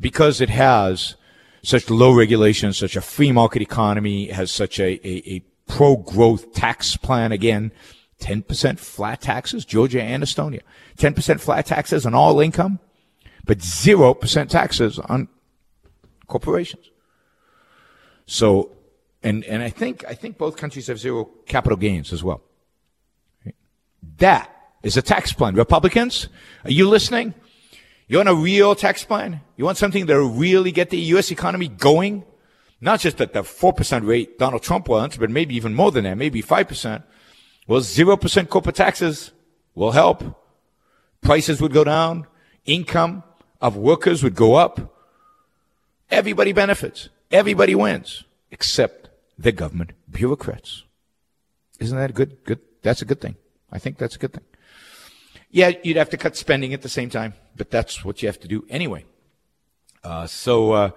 [0.00, 1.16] because it has
[1.62, 6.96] such low regulations, such a free market economy, has such a, a, a pro-growth tax
[6.96, 7.72] plan again,
[8.20, 10.60] 10% flat taxes, Georgia and Estonia.
[10.96, 12.78] 10% flat taxes on all income,
[13.44, 15.28] but 0% taxes on
[16.26, 16.90] corporations.
[18.26, 18.72] So,
[19.22, 22.42] and, and I think, I think both countries have zero capital gains as well.
[24.18, 24.50] That
[24.82, 25.54] is a tax plan.
[25.54, 26.28] Republicans,
[26.64, 27.34] are you listening?
[28.08, 29.40] You want a real tax plan?
[29.56, 31.30] You want something that will really get the U.S.
[31.30, 32.24] economy going?
[32.80, 36.16] Not just at the 4% rate Donald Trump wants, but maybe even more than that,
[36.16, 37.02] maybe 5%.
[37.66, 39.32] Well, 0% corporate taxes
[39.74, 40.22] will help.
[41.20, 42.26] Prices would go down.
[42.64, 43.24] Income
[43.60, 44.94] of workers would go up.
[46.10, 47.08] Everybody benefits.
[47.30, 49.08] Everybody wins, except
[49.38, 50.84] the government bureaucrats.
[51.78, 52.60] Isn't that a good, good?
[52.82, 53.36] That's a good thing.
[53.70, 54.44] I think that's a good thing.
[55.50, 58.40] Yeah, you'd have to cut spending at the same time, but that's what you have
[58.40, 59.04] to do anyway.
[60.04, 60.90] Uh, so, uh,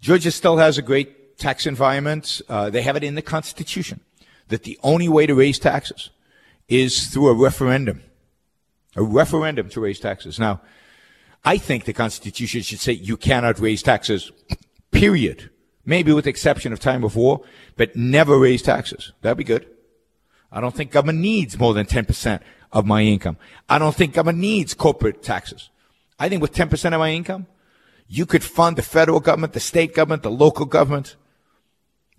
[0.00, 2.42] Georgia still has a great tax environment.
[2.48, 4.00] Uh, they have it in the Constitution
[4.48, 6.10] that the only way to raise taxes
[6.68, 8.02] is through a referendum.
[8.96, 10.38] A referendum to raise taxes.
[10.38, 10.60] Now,
[11.44, 14.30] I think the Constitution should say you cannot raise taxes,
[14.90, 15.50] period.
[15.86, 17.42] Maybe with the exception of time of war,
[17.76, 19.12] but never raise taxes.
[19.20, 19.66] That'd be good.
[20.50, 22.40] I don't think government needs more than 10%
[22.72, 23.36] of my income.
[23.68, 25.70] I don't think government needs corporate taxes.
[26.18, 27.46] I think with 10% of my income,
[28.08, 31.16] you could fund the federal government, the state government, the local government,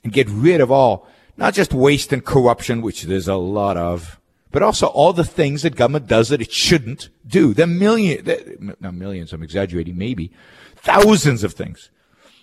[0.04, 4.19] and get rid of all not just waste and corruption, which there's a lot of,
[4.51, 7.54] but also all the things that government does that it shouldn't do.
[7.54, 10.32] The million, not millions, I'm exaggerating, maybe
[10.75, 11.89] thousands of things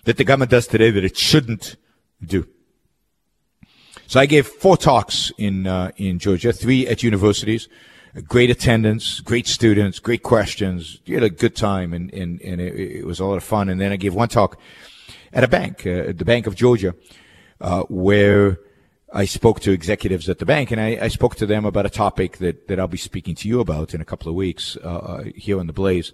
[0.03, 1.75] that the government does today that it shouldn't
[2.23, 2.47] do.
[4.07, 7.67] So I gave four talks in uh, in Georgia, three at universities.
[8.27, 10.99] Great attendance, great students, great questions.
[11.05, 13.69] You had a good time, and and, and it, it was a lot of fun.
[13.69, 14.59] And then I gave one talk
[15.31, 16.93] at a bank, uh, the Bank of Georgia,
[17.59, 18.59] uh, where
[19.11, 21.89] I spoke to executives at the bank, and I, I, spoke to them about a
[21.89, 24.87] topic that, that I'll be speaking to you about in a couple of weeks uh,
[24.87, 26.13] uh here on the Blaze,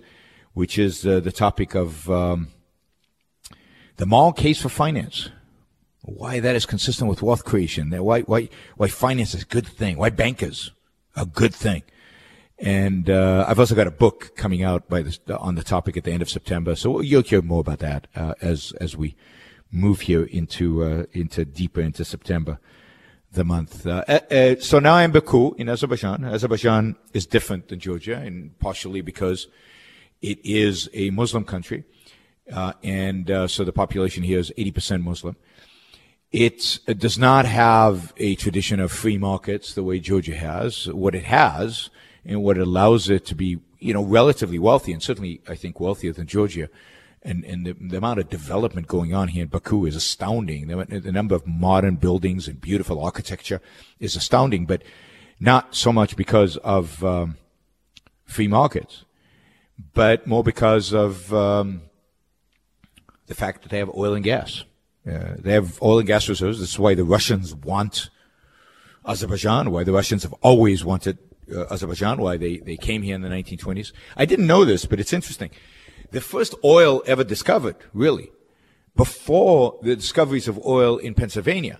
[0.53, 2.49] which is uh, the topic of um,
[3.99, 5.29] the mall case for finance.
[6.01, 7.91] Why that is consistent with wealth creation.
[7.91, 9.97] Why why why finance is a good thing.
[9.97, 10.71] Why bankers
[11.15, 11.83] a good thing.
[12.57, 16.03] And uh, I've also got a book coming out by this, on the topic at
[16.05, 19.15] the end of September, so you'll hear more about that uh, as as we
[19.71, 22.57] move here into uh, into deeper into September
[23.31, 23.85] the month.
[23.85, 26.23] Uh, uh, uh, so now I'm Baku in Azerbaijan.
[26.23, 29.47] Azerbaijan is different than Georgia, and partially because
[30.21, 31.83] it is a Muslim country,
[32.51, 35.35] uh, and uh, so the population here is 80% Muslim.
[36.31, 40.87] It does not have a tradition of free markets the way Georgia has.
[40.87, 41.89] What it has,
[42.23, 46.13] and what allows it to be, you know, relatively wealthy, and certainly I think wealthier
[46.13, 46.69] than Georgia,
[47.23, 50.67] and, and the, the, amount of development going on here in Baku is astounding.
[50.67, 53.59] The, the, number of modern buildings and beautiful architecture
[53.99, 54.83] is astounding, but
[55.39, 57.37] not so much because of um,
[58.25, 59.03] free markets,
[59.93, 61.81] but more because of um,
[63.29, 64.65] the fact that they have oil and gas.
[65.07, 66.59] Uh, they have oil and gas reserves.
[66.59, 68.09] That's why the Russians want
[69.05, 71.17] Azerbaijan, why the Russians have always wanted
[71.55, 73.93] uh, Azerbaijan, why they, they came here in the 1920s.
[74.17, 75.51] I didn't know this, but it's interesting
[76.11, 78.31] the first oil ever discovered, really,
[78.95, 81.79] before the discoveries of oil in Pennsylvania.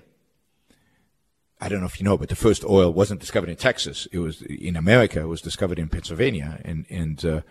[1.59, 4.07] I don't know if you know, but the first oil wasn't discovered in Texas.
[4.11, 5.21] It was in America.
[5.21, 7.41] It was discovered in Pennsylvania, and and uh,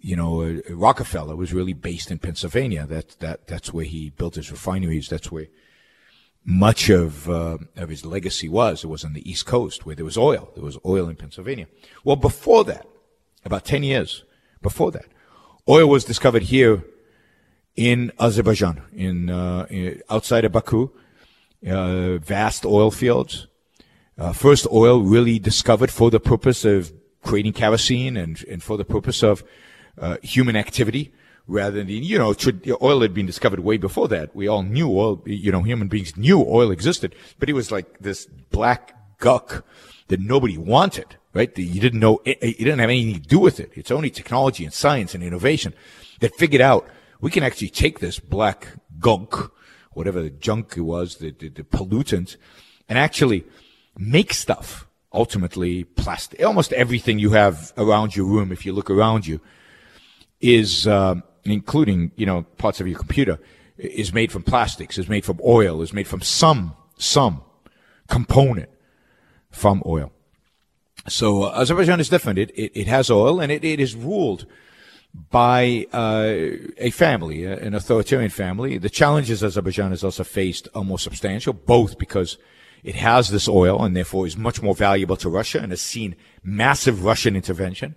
[0.00, 2.86] you know uh, Rockefeller was really based in Pennsylvania.
[2.86, 5.08] That that that's where he built his refineries.
[5.08, 5.48] That's where
[6.44, 8.84] much of uh, of his legacy was.
[8.84, 10.50] It was on the East Coast where there was oil.
[10.54, 11.66] There was oil in Pennsylvania.
[12.04, 12.86] Well, before that,
[13.44, 14.24] about ten years
[14.60, 15.06] before that,
[15.68, 16.84] Oil was discovered here
[17.76, 20.90] in Azerbaijan, in, uh, in outside of Baku,
[21.66, 23.46] uh, vast oil fields.
[24.18, 26.92] Uh, first oil really discovered for the purpose of
[27.22, 29.44] creating kerosene and, and for the purpose of
[29.98, 31.12] uh, human activity
[31.46, 32.34] rather than, you know,
[32.80, 34.34] oil had been discovered way before that.
[34.34, 37.98] We all knew oil, you know, human beings knew oil existed, but it was like
[37.98, 39.64] this black guck
[40.08, 41.56] that nobody wanted, right?
[41.58, 43.72] You didn't know, you didn't have anything to do with it.
[43.74, 45.74] It's only technology and science and innovation
[46.20, 46.88] that figured out
[47.20, 49.34] we can actually take this black gunk,
[49.92, 52.36] whatever the junk it was, the, the, the pollutant,
[52.88, 53.44] and actually
[53.96, 54.86] make stuff.
[55.14, 59.42] Ultimately, plastic, almost everything you have around your room, if you look around you,
[60.42, 63.38] is, uh, including, you know, parts of your computer,
[63.78, 67.42] is made from plastics, is made from oil, is made from some, some
[68.08, 68.68] component
[69.50, 70.12] from oil.
[71.08, 72.38] So uh, Azerbaijan is different.
[72.38, 74.46] It, it, it has oil and it, it is ruled
[75.30, 76.32] by uh,
[76.78, 78.78] a family, an authoritarian family.
[78.78, 82.38] The challenges Azerbaijan has also faced are more substantial, both because
[82.82, 86.16] it has this oil and therefore is much more valuable to Russia and has seen
[86.42, 87.94] massive Russian intervention.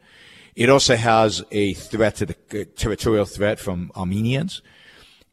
[0.56, 4.62] It also has a threat to the uh, territorial threat from Armenians.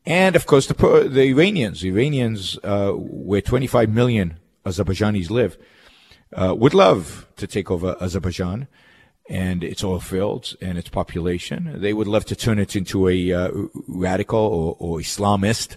[0.04, 0.74] And of course, the,
[1.08, 5.56] the Iranians, Iranians, uh, where 25 million Azerbaijanis live,
[6.34, 8.66] uh, would love to take over Azerbaijan
[9.28, 11.80] and its oil fields and its population.
[11.80, 13.50] They would love to turn it into a uh,
[13.86, 15.76] radical or, or Islamist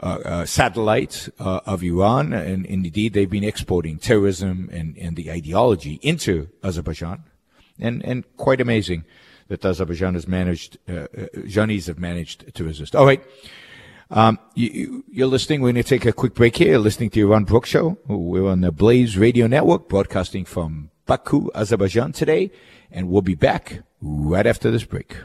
[0.00, 2.32] uh, uh, satellite uh, of Iran.
[2.32, 7.24] And, and, indeed, they've been exporting terrorism and, and the ideology into Azerbaijan.
[7.78, 9.04] And, and quite amazing
[9.48, 11.06] that Azerbaijan has managed, uh,
[11.46, 12.94] Janis have managed to resist.
[12.94, 13.22] All right.
[14.10, 15.60] Um, you, are listening.
[15.60, 16.70] We're going to take a quick break here.
[16.70, 17.98] You're listening to Yaron Brook Show.
[18.06, 22.50] We're on the Blaze Radio Network, broadcasting from Baku, Azerbaijan today,
[22.90, 25.16] and we'll be back right after this break.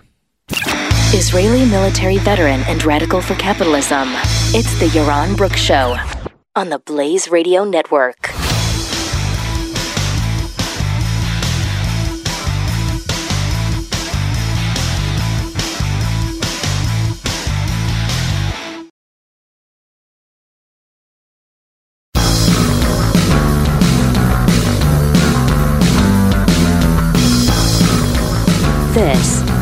[1.13, 4.09] Israeli military veteran and radical for capitalism.
[4.55, 5.95] It's the Yaron Brook Show
[6.55, 8.31] on the Blaze Radio Network.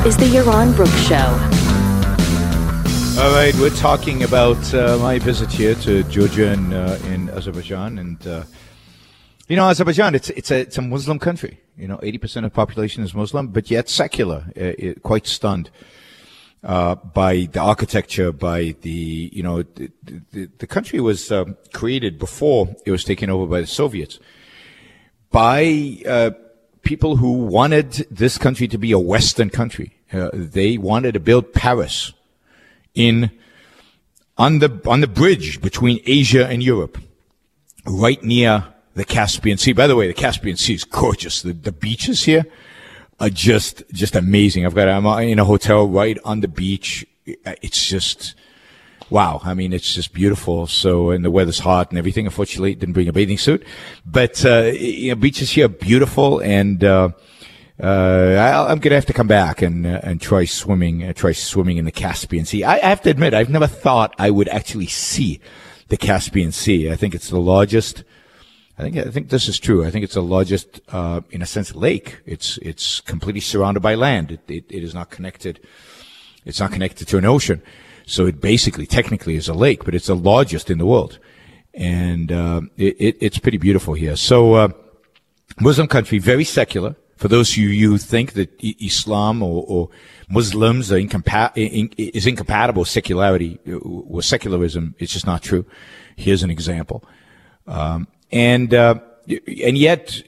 [0.06, 1.16] Is the Yaron Brook Show.
[3.22, 8.00] All right, we're talking about uh, my visit here to Georgia and uh, in Azerbaijan,
[8.00, 8.44] and uh,
[9.48, 11.60] you know, Azerbaijan it's it's a it's a Muslim country.
[11.78, 14.46] You know, eighty percent of the population is Muslim, but yet secular.
[14.58, 15.70] Uh, it, quite stunned
[16.64, 19.92] uh, by the architecture, by the you know, the,
[20.32, 24.20] the, the country was um, created before it was taken over by the Soviets
[25.32, 26.32] by uh,
[26.84, 29.98] people who wanted this country to be a Western country.
[30.12, 32.14] Uh, they wanted to build Paris
[32.94, 33.32] in
[34.38, 36.98] on the on the bridge between Asia and Europe,
[37.86, 38.66] right near
[38.96, 39.74] the Caspian Sea.
[39.74, 41.42] By the way, the Caspian Sea is gorgeous.
[41.42, 42.46] The the beaches here
[43.20, 44.66] are just just amazing.
[44.66, 47.06] I've got I'm in a hotel right on the beach.
[47.26, 48.36] It's just
[49.12, 49.42] wow.
[49.44, 50.68] I mean, it's just beautiful.
[50.68, 52.26] So, and the weather's hot and everything.
[52.26, 53.64] Unfortunately, didn't bring a bathing suit,
[54.06, 57.10] but, uh, you know, beaches here are beautiful and, uh,
[57.82, 61.78] uh, I'm gonna have to come back and uh, and try swimming, uh, try swimming
[61.78, 62.64] in the Caspian Sea.
[62.64, 65.40] I, I, have to admit, I've never thought I would actually see
[65.88, 66.92] the Caspian Sea.
[66.92, 68.04] I think it's the largest.
[68.78, 69.84] I think I think this is true.
[69.84, 72.20] I think it's the largest, uh, in a sense, lake.
[72.24, 74.32] It's it's completely surrounded by land.
[74.32, 75.60] It, it, it is not connected.
[76.46, 77.64] It's not connected to an ocean.
[78.06, 81.20] So it basically, technically, is a lake, but it's the largest in the world,
[81.74, 84.16] and uh, it, it, it's pretty beautiful here.
[84.16, 84.70] So, uh,
[85.60, 86.96] Muslim country, very secular.
[87.18, 89.90] For those of you who think that Islam or, or
[90.28, 95.66] Muslims are incompa- in, is incompatible with secularity or secularism, it's just not true.
[96.16, 97.04] Here's an example,
[97.68, 98.74] um, and.
[98.74, 98.96] Uh,
[99.64, 100.24] and yet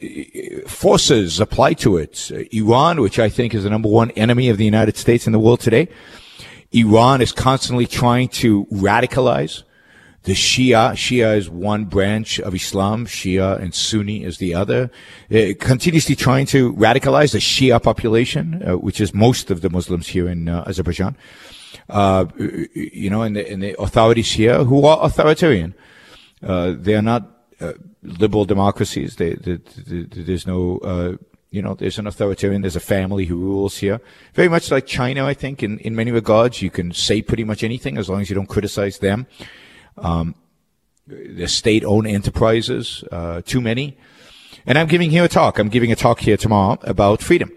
[0.68, 2.32] forces apply to it.
[2.52, 5.40] Iran, which I think is the number one enemy of the United States in the
[5.40, 5.90] world today,
[6.74, 9.64] Iran is constantly trying to radicalize
[10.24, 10.94] the Shia.
[10.94, 13.06] Shia is one branch of Islam.
[13.06, 14.90] Shia and Sunni is the other.
[15.30, 20.08] It continuously trying to radicalize the Shia population, uh, which is most of the Muslims
[20.08, 21.15] here in uh, Azerbaijan.
[21.90, 25.76] Uh, you know, and the, and the, authorities here who are authoritarian.
[26.42, 29.17] Uh, they are not uh, liberal democracies.
[29.17, 29.58] They, they,
[29.88, 31.17] there's no uh,
[31.54, 34.01] you know, there's an authoritarian, there's a family who rules here.
[34.33, 36.63] Very much like China, I think, in, in many regards.
[36.63, 39.27] You can say pretty much anything as long as you don't criticize them.
[39.99, 40.33] Um,
[41.06, 43.95] the state-owned enterprises, uh, too many.
[44.65, 45.60] And I'm giving here a talk.
[45.60, 47.51] I'm giving a talk here tomorrow about freedom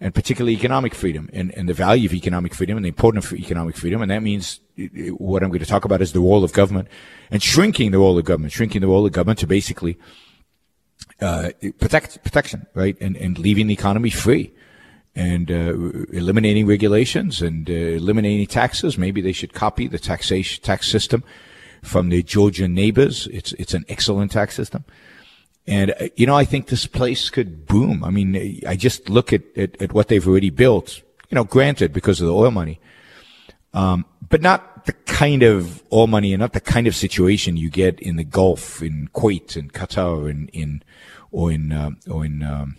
[0.00, 3.38] and particularly economic freedom and, and the value of economic freedom and the importance of
[3.38, 4.02] economic freedom.
[4.02, 6.88] And that means what I'm going to talk about is the role of government
[7.30, 9.96] and shrinking the role of government, shrinking the role of government to basically
[11.20, 14.52] uh, protect protection, right, and and leaving the economy free,
[15.14, 15.72] and uh,
[16.12, 18.98] eliminating regulations and uh, eliminating taxes.
[18.98, 21.24] Maybe they should copy the taxation tax system
[21.82, 23.26] from their Georgian neighbors.
[23.28, 24.84] It's it's an excellent tax system.
[25.68, 28.04] And, uh, you know, I think this place could boom.
[28.04, 31.92] I mean, I just look at, at, at what they've already built, you know, granted
[31.92, 32.78] because of the oil money.
[33.74, 37.70] Um, but not the kind of oil money and not the kind of situation you
[37.70, 40.82] get in the Gulf, in Kuwait, in Qatar, in, in,
[41.30, 42.76] or in, um, or in, um,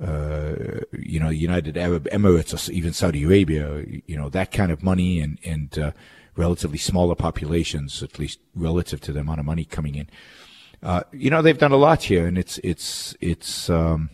[0.00, 4.82] uh, you know, United Arab Emirates or even Saudi Arabia, you know, that kind of
[4.82, 5.92] money and, and, uh,
[6.38, 10.08] relatively smaller populations, at least relative to the amount of money coming in.
[10.82, 14.08] Uh, you know, they've done a lot here, and it's it's it's um,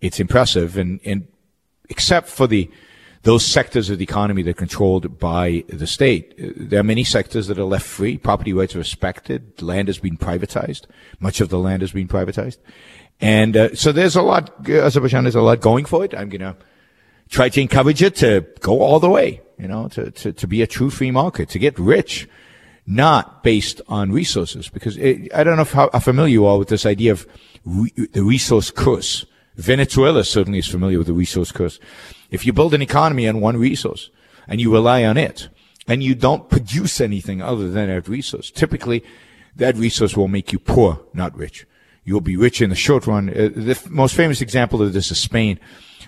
[0.00, 0.78] it's impressive.
[0.78, 1.28] And and
[1.90, 2.70] except for the
[3.22, 7.04] those sectors of the economy that are controlled by the state, uh, there are many
[7.04, 8.18] sectors that are left free.
[8.18, 9.62] Property rights are respected.
[9.62, 10.86] Land has been privatized.
[11.20, 12.58] Much of the land has been privatized,
[13.20, 14.68] and uh, so there's a lot.
[14.68, 16.14] Azerbaijan has a lot going for it.
[16.14, 16.56] I'm gonna
[17.28, 19.40] try to encourage it to go all the way.
[19.58, 22.28] You know, to to to be a true free market, to get rich
[22.86, 24.68] not based on resources.
[24.68, 27.26] Because it, I don't know how, how, familiar you are with this idea of
[27.64, 29.24] re, the resource curse.
[29.56, 31.78] Venezuela certainly is familiar with the resource curse.
[32.30, 34.10] If you build an economy on one resource
[34.48, 35.48] and you rely on it
[35.86, 39.04] and you don't produce anything other than that resource, typically
[39.56, 41.66] that resource will make you poor, not rich.
[42.04, 43.28] You'll be rich in the short run.
[43.28, 45.60] Uh, the f- most famous example of this is Spain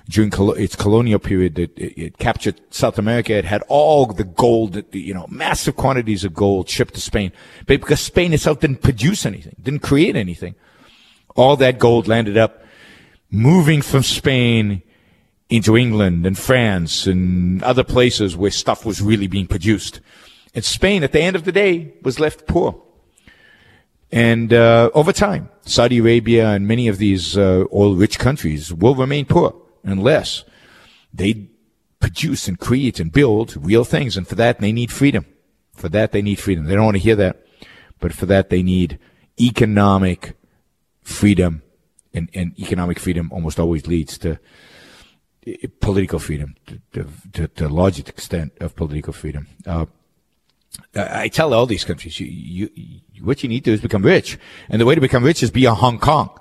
[0.08, 3.32] during its colonial period, it, it, it, captured South America.
[3.32, 7.32] It had all the gold, you know, massive quantities of gold shipped to Spain.
[7.60, 10.56] But because Spain itself didn't produce anything, didn't create anything,
[11.36, 12.63] all that gold landed up
[13.34, 14.82] moving from Spain
[15.50, 20.00] into England and France and other places where stuff was really being produced.
[20.54, 22.80] And Spain, at the end of the day, was left poor.
[24.12, 29.26] And uh, over time, Saudi Arabia and many of these uh, oil-rich countries will remain
[29.26, 30.44] poor unless
[31.12, 31.48] they
[31.98, 34.16] produce and create and build real things.
[34.16, 35.26] And for that, they need freedom.
[35.74, 36.66] For that, they need freedom.
[36.66, 37.44] They don't want to hear that.
[37.98, 39.00] But for that, they need
[39.40, 40.34] economic
[41.02, 41.63] freedom.
[42.14, 44.38] And, and economic freedom almost always leads to
[45.46, 46.54] eh, political freedom,
[46.92, 49.48] to, to, to, a large extent of political freedom.
[49.66, 49.86] Uh,
[50.94, 54.38] I tell all these countries, you, you, what you need to do is become rich.
[54.68, 56.38] And the way to become rich is be a Hong Kong.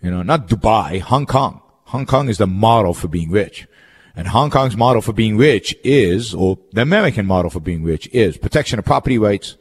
[0.00, 1.60] You know, not Dubai, Hong Kong.
[1.86, 3.68] Hong Kong is the model for being rich.
[4.14, 8.08] And Hong Kong's model for being rich is, or the American model for being rich
[8.12, 9.56] is protection of property rights,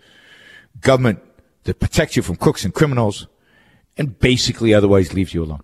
[0.80, 1.19] government
[1.63, 3.28] that protects you from crooks and criminals,
[3.98, 5.64] and basically otherwise leaves you alone.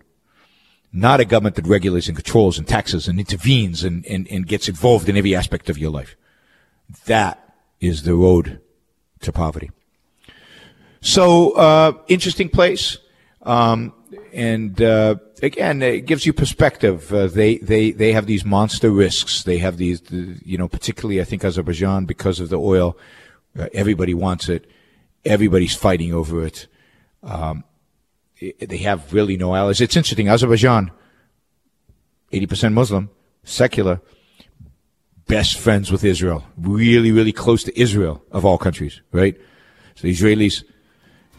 [0.93, 4.69] Not a government that regulates and controls and taxes and intervenes and, and, and gets
[4.69, 6.15] involved in every aspect of your life.
[7.05, 8.61] That is the road
[9.21, 9.69] to poverty.
[11.01, 12.97] So, uh, interesting place.
[13.43, 13.93] Um,
[14.33, 17.13] and uh, again, it gives you perspective.
[17.13, 19.43] Uh, they they they have these monster risks.
[19.43, 22.97] They have these, you know, particularly I think Azerbaijan because of the oil.
[23.57, 24.69] Uh, everybody wants it.
[25.25, 26.67] Everybody's fighting over it.
[27.23, 27.63] Um.
[28.39, 29.81] They have really no allies.
[29.81, 30.29] It's interesting.
[30.29, 30.91] Azerbaijan,
[32.31, 33.09] eighty percent Muslim,
[33.43, 34.01] secular,
[35.27, 36.43] best friends with Israel.
[36.57, 39.01] Really, really close to Israel of all countries.
[39.11, 39.39] Right.
[39.95, 40.63] So Israelis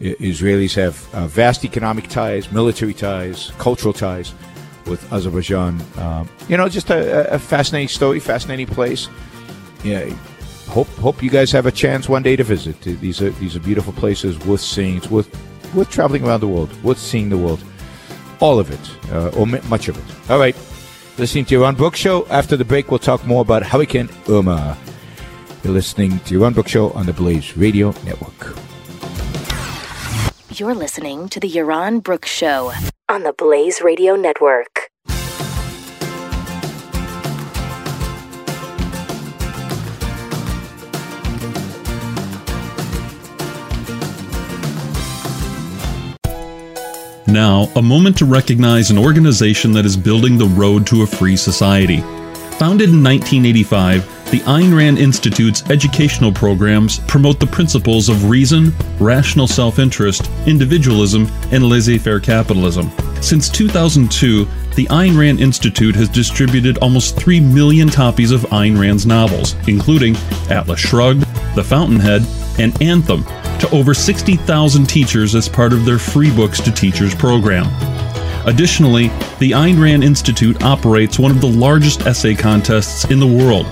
[0.01, 4.32] Israelis have uh, vast economic ties, military ties, cultural ties
[4.86, 5.80] with Azerbaijan.
[5.96, 9.09] Um, you know, just a, a, fascinating story, fascinating place.
[9.82, 10.09] Yeah,
[10.68, 12.80] hope hope you guys have a chance one day to visit.
[12.80, 14.96] These are these are beautiful places worth seeing.
[14.96, 15.28] It's worth
[15.74, 17.62] worth traveling around the world, worth seeing the world,
[18.40, 20.30] all of it, uh, or much of it.
[20.30, 20.56] All right,
[21.18, 22.26] listening to Yaron Brook Show.
[22.28, 24.76] After the break, we'll talk more about Hurricane Irma.
[25.64, 28.56] You're listening to Yaron Brook Show on the Blaze Radio Network.
[30.58, 32.72] You're listening to The Yaron Brooks Show
[33.08, 34.90] on the Blaze Radio Network.
[47.29, 51.37] Now, a moment to recognize an organization that is building the road to a free
[51.37, 51.99] society.
[52.57, 59.47] Founded in 1985, the Ayn Rand Institute's educational programs promote the principles of reason, rational
[59.47, 62.91] self interest, individualism, and laissez faire capitalism.
[63.20, 69.05] Since 2002, the Ayn Rand Institute has distributed almost 3 million copies of Ayn Rand's
[69.05, 70.16] novels, including
[70.49, 72.22] Atlas Shrugged, The Fountainhead,
[72.59, 73.24] and Anthem,
[73.61, 77.66] to over 60,000 teachers as part of their Free Books to Teachers program.
[78.46, 83.66] Additionally, the Ayn Rand Institute operates one of the largest essay contests in the world,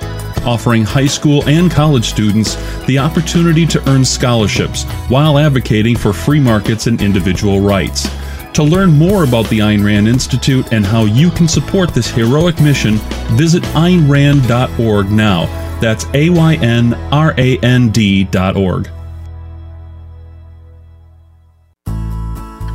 [0.45, 2.57] offering high school and college students
[2.87, 8.09] the opportunity to earn scholarships while advocating for free markets and individual rights.
[8.55, 12.61] To learn more about the Ayn Rand Institute and how you can support this heroic
[12.61, 12.97] mission,
[13.37, 15.45] visit AynRand.org now.
[15.80, 18.95] That's A Y N R A N D.org.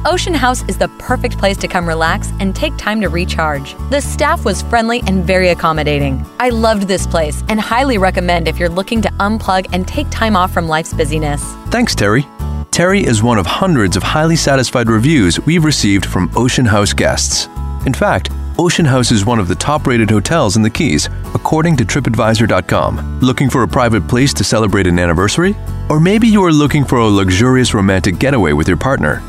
[0.04, 3.76] Ocean House is the perfect place to come relax and take time to recharge.
[3.92, 6.26] The staff was friendly and very accommodating.
[6.40, 10.36] I loved this place and highly recommend if you're looking to unplug and take time
[10.36, 11.44] off from life's busyness.
[11.68, 12.26] Thanks, Terry.
[12.72, 17.48] Terry is one of hundreds of highly satisfied reviews we've received from Ocean House guests.
[17.86, 21.78] In fact, Ocean House is one of the top rated hotels in the Keys, according
[21.78, 23.20] to TripAdvisor.com.
[23.20, 25.56] Looking for a private place to celebrate an anniversary?
[25.90, 29.22] Or maybe you are looking for a luxurious romantic getaway with your partner?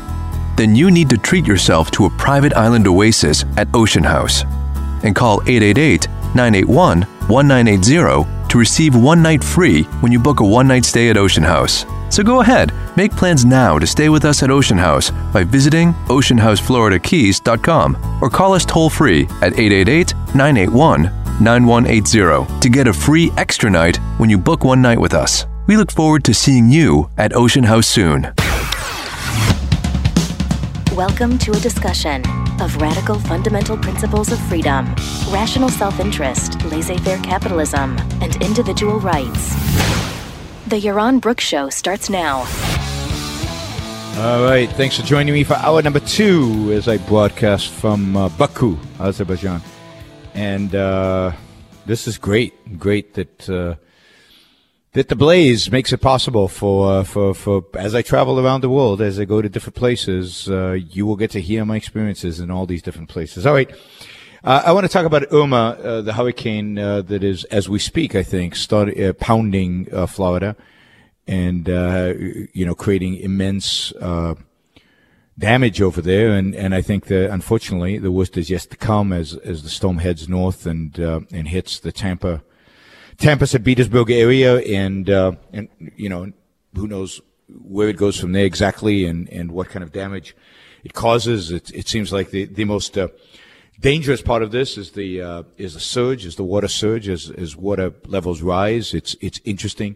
[0.55, 4.43] Then you need to treat yourself to a private island oasis at Ocean House.
[5.03, 10.67] And call 888 981 1980 to receive one night free when you book a one
[10.67, 11.85] night stay at Ocean House.
[12.09, 15.93] So go ahead, make plans now to stay with us at Ocean House by visiting
[16.07, 21.03] oceanhousefloridakeys.com or call us toll free at 888 981
[21.41, 25.47] 9180 to get a free extra night when you book one night with us.
[25.65, 28.31] We look forward to seeing you at Ocean House soon.
[30.95, 32.21] Welcome to a discussion
[32.61, 34.85] of radical fundamental principles of freedom,
[35.31, 39.55] rational self interest, laissez faire capitalism, and individual rights.
[40.67, 42.41] The Yaron Brooks Show starts now.
[44.21, 48.29] All right, thanks for joining me for hour number two as I broadcast from uh,
[48.29, 49.63] Baku, Azerbaijan.
[50.35, 51.31] And uh,
[51.87, 52.77] this is great.
[52.77, 53.49] Great that.
[53.49, 53.82] Uh,
[54.93, 58.69] that the blaze makes it possible for uh, for for as I travel around the
[58.69, 62.39] world, as I go to different places, uh, you will get to hear my experiences
[62.39, 63.45] in all these different places.
[63.45, 63.71] All right.
[64.43, 67.79] Uh, I want to talk about Irma, uh, the hurricane uh, that is, as we
[67.79, 70.57] speak, I think, start uh, pounding Florida,
[71.27, 73.93] and you know, creating immense
[75.39, 76.33] damage over there.
[76.33, 79.69] And, and I think that unfortunately, the worst is yet to come as as the
[79.69, 82.43] storm heads north and and hits the Tampa
[83.17, 83.63] Tampa St.
[83.63, 86.31] Petersburg area, and uh, and you know
[86.75, 90.35] who knows where it goes from there exactly, and, and what kind of damage
[90.83, 91.51] it causes.
[91.51, 93.09] It, it seems like the the most uh,
[93.79, 97.29] dangerous part of this is the uh, is the surge, is the water surge, as
[97.31, 98.93] as water levels rise.
[98.93, 99.95] It's it's interesting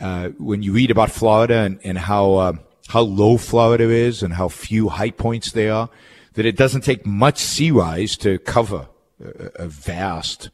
[0.00, 2.52] uh, when you read about Florida and and how uh,
[2.88, 5.90] how low Florida is and how few high points there are.
[6.34, 8.88] That it doesn't take much sea rise to cover
[9.22, 10.48] a, a vast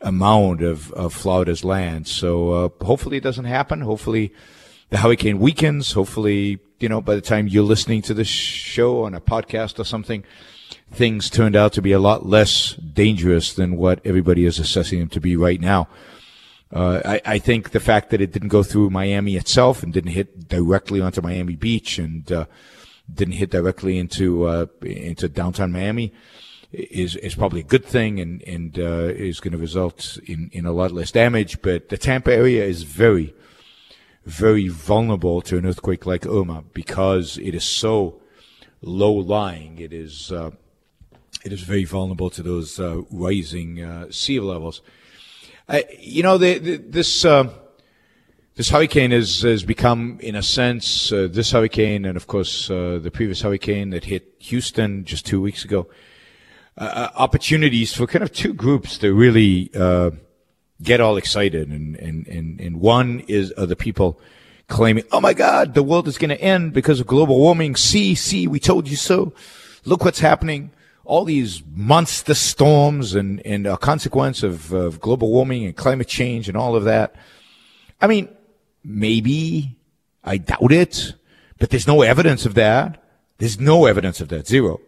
[0.00, 2.06] amount of, of Florida's land.
[2.06, 3.80] So uh, hopefully it doesn't happen.
[3.80, 4.32] Hopefully
[4.90, 5.92] the hurricane weakens.
[5.92, 9.84] Hopefully, you know, by the time you're listening to this show on a podcast or
[9.84, 10.24] something,
[10.90, 15.08] things turned out to be a lot less dangerous than what everybody is assessing them
[15.08, 15.88] to be right now.
[16.72, 20.10] Uh, I, I, think the fact that it didn't go through Miami itself and didn't
[20.10, 22.46] hit directly onto Miami Beach and uh,
[23.12, 26.12] didn't hit directly into uh, into downtown Miami
[26.76, 30.66] is is probably a good thing and and uh, is going to result in in
[30.66, 31.62] a lot less damage.
[31.62, 33.34] But the Tampa area is very
[34.24, 38.20] very vulnerable to an earthquake like Irma because it is so
[38.82, 39.78] low lying.
[39.78, 40.50] It is uh,
[41.44, 44.82] it is very vulnerable to those uh, rising uh, sea levels.
[46.00, 47.48] you know, the, the, this uh,
[48.56, 53.10] this hurricane has, has become, in a sense, uh, this hurricane and of course the
[53.12, 55.88] previous hurricane that hit Houston just two weeks ago
[56.78, 60.10] uh, uh, opportunities for kind of two groups to really uh,
[60.82, 61.68] get all excited.
[61.70, 64.20] And, and, and, and one is uh, the people
[64.68, 67.76] claiming, oh my God, the world is going to end because of global warming.
[67.76, 69.32] See, see, we told you so.
[69.84, 70.70] Look what's happening.
[71.04, 76.48] All these monster storms and, and a consequence of, of global warming and climate change
[76.48, 77.14] and all of that.
[78.00, 78.28] I mean,
[78.84, 79.76] maybe
[80.24, 81.14] I doubt it,
[81.58, 83.02] but there's no evidence of that.
[83.38, 84.46] There's no evidence of that.
[84.46, 84.80] Zero.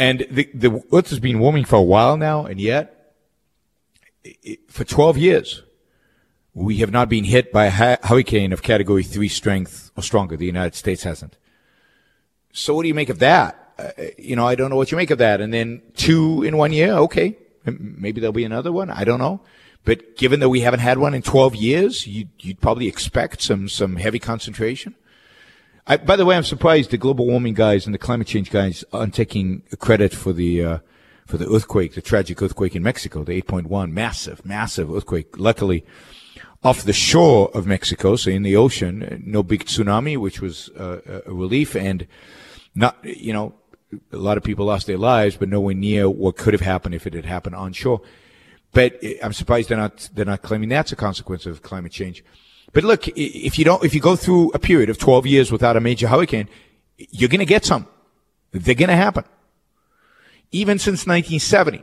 [0.00, 3.16] And the, the Earth has been warming for a while now, and yet,
[4.24, 5.62] it, for 12 years,
[6.54, 10.38] we have not been hit by a hurricane of category three strength or stronger.
[10.38, 11.36] The United States hasn't.
[12.50, 13.74] So what do you make of that?
[13.78, 15.42] Uh, you know, I don't know what you make of that.
[15.42, 17.36] And then two in one year, okay.
[17.66, 18.88] Maybe there'll be another one.
[18.88, 19.42] I don't know.
[19.84, 23.68] But given that we haven't had one in 12 years, you'd, you'd probably expect some,
[23.68, 24.94] some heavy concentration.
[25.86, 28.84] I, by the way, I'm surprised the global warming guys and the climate change guys
[28.92, 30.78] aren't taking credit for the uh,
[31.26, 35.38] for the earthquake, the tragic earthquake in Mexico, the 8.1, massive, massive earthquake.
[35.38, 35.84] Luckily,
[36.62, 41.20] off the shore of Mexico, so in the ocean, no big tsunami, which was uh,
[41.24, 42.06] a relief, and
[42.74, 43.54] not, you know,
[44.12, 47.06] a lot of people lost their lives, but nowhere near what could have happened if
[47.06, 48.00] it had happened on shore.
[48.72, 52.24] But I'm surprised they're not they're not claiming that's a consequence of climate change.
[52.72, 55.76] But look, if you don't, if you go through a period of 12 years without
[55.76, 56.48] a major hurricane,
[56.96, 57.86] you're going to get some.
[58.52, 59.24] They're going to happen.
[60.52, 61.82] Even since 1970,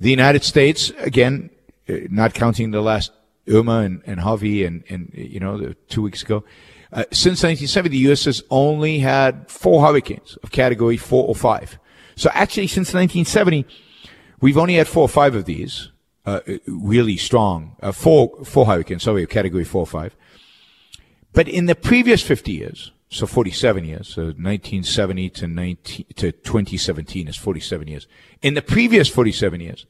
[0.00, 1.50] the United States, again,
[1.88, 3.12] uh, not counting the last
[3.48, 6.44] Irma and, and Harvey and, and, you know, two weeks ago,
[6.92, 8.24] uh, since 1970, the U.S.
[8.24, 11.78] has only had four hurricanes of category four or five.
[12.16, 13.66] So actually, since 1970,
[14.40, 15.90] we've only had four or five of these,
[16.26, 20.16] uh, really strong, uh, four, four hurricanes, sorry, category four or five.
[21.32, 27.28] But in the previous 50 years, so 47 years, so 1970 to 19, to 2017
[27.28, 28.06] is 47 years.
[28.42, 29.86] In the previous 47 years,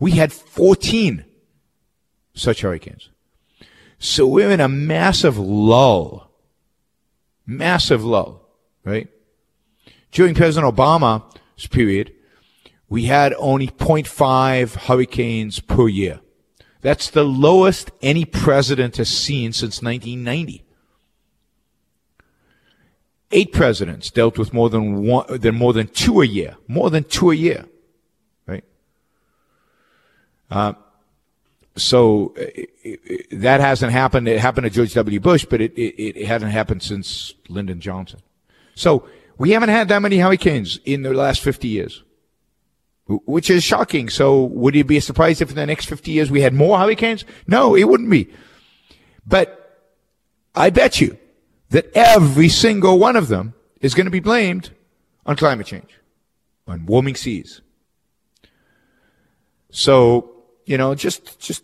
[0.00, 1.24] we had 14
[2.34, 3.10] such hurricanes.
[3.98, 6.30] So we're in a massive lull.
[7.46, 8.48] Massive lull,
[8.84, 9.08] right?
[10.12, 12.12] During President Obama's period,
[12.88, 16.20] we had only 0.5 hurricanes per year.
[16.80, 20.64] That's the lowest any president has seen since 1990.
[23.30, 27.04] Eight presidents dealt with more than one, than more than two a year, more than
[27.04, 27.66] two a year,
[28.46, 28.64] right?
[30.50, 30.72] Uh,
[31.76, 34.28] so it, uh, it, that hasn't happened.
[34.28, 35.20] It happened to George W.
[35.20, 38.20] Bush, but it, it, hasn't happened since Lyndon Johnson.
[38.74, 42.02] So we haven't had that many hurricanes in the last 50 years,
[43.08, 44.10] which is shocking.
[44.10, 47.24] So would you be surprised if in the next 50 years we had more hurricanes?
[47.46, 48.28] No, it wouldn't be.
[49.26, 49.80] But
[50.54, 51.18] I bet you
[51.70, 54.70] that every single one of them is going to be blamed
[55.24, 55.98] on climate change,
[56.66, 57.60] on warming seas.
[59.70, 61.62] So, you know, just, just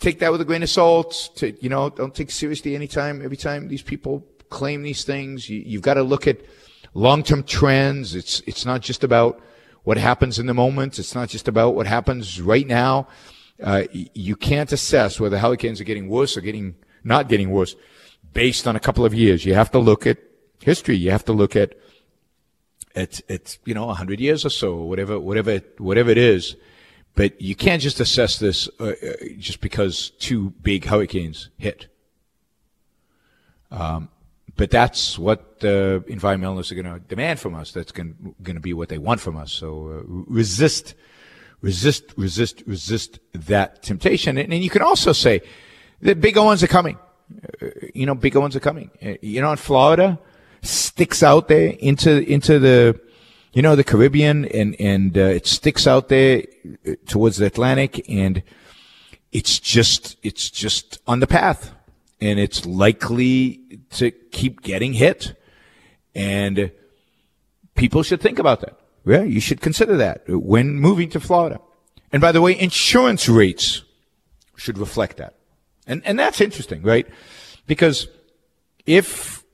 [0.00, 1.30] take that with a grain of salt.
[1.36, 5.48] To, you know, don't take seriously anytime, every time these people claim these things.
[5.48, 6.40] You, you've got to look at
[6.94, 8.14] long-term trends.
[8.14, 9.40] It's, it's not just about
[9.84, 10.98] what happens in the moment.
[10.98, 13.06] It's not just about what happens right now.
[13.62, 16.74] Uh, you can't assess whether hurricanes are getting worse or getting,
[17.04, 17.76] not getting worse
[18.32, 19.44] based on a couple of years.
[19.44, 20.18] You have to look at
[20.60, 20.96] history.
[20.96, 21.74] You have to look at
[22.94, 26.56] it's it's you know hundred years or so, whatever whatever whatever it is.
[27.16, 31.86] But you can't just assess this uh, uh, just because two big hurricanes hit.
[33.70, 34.08] Um,
[34.56, 37.72] but that's what the environmentalists are going to demand from us.
[37.72, 39.52] That's going to be what they want from us.
[39.52, 40.94] So uh, resist,
[41.60, 44.38] resist, resist, resist that temptation.
[44.38, 45.42] And, and you can also say
[46.00, 46.98] the big ones are coming.
[47.60, 48.90] Uh, you know, bigger ones are coming.
[49.04, 50.18] Uh, you know, in Florida,
[50.62, 53.00] sticks out there into into the,
[53.54, 56.44] you know, the Caribbean, and and uh, it sticks out there
[57.06, 58.42] towards the Atlantic, and
[59.32, 61.72] it's just it's just on the path,
[62.20, 63.63] and it's likely
[63.94, 65.34] to keep getting hit,
[66.14, 66.70] and
[67.74, 68.78] people should think about that.
[69.06, 71.60] Yeah, you should consider that when moving to Florida.
[72.12, 73.82] And by the way, insurance rates
[74.56, 75.34] should reflect that.
[75.86, 77.06] And, and that's interesting, right?
[77.66, 78.08] Because
[78.86, 79.44] if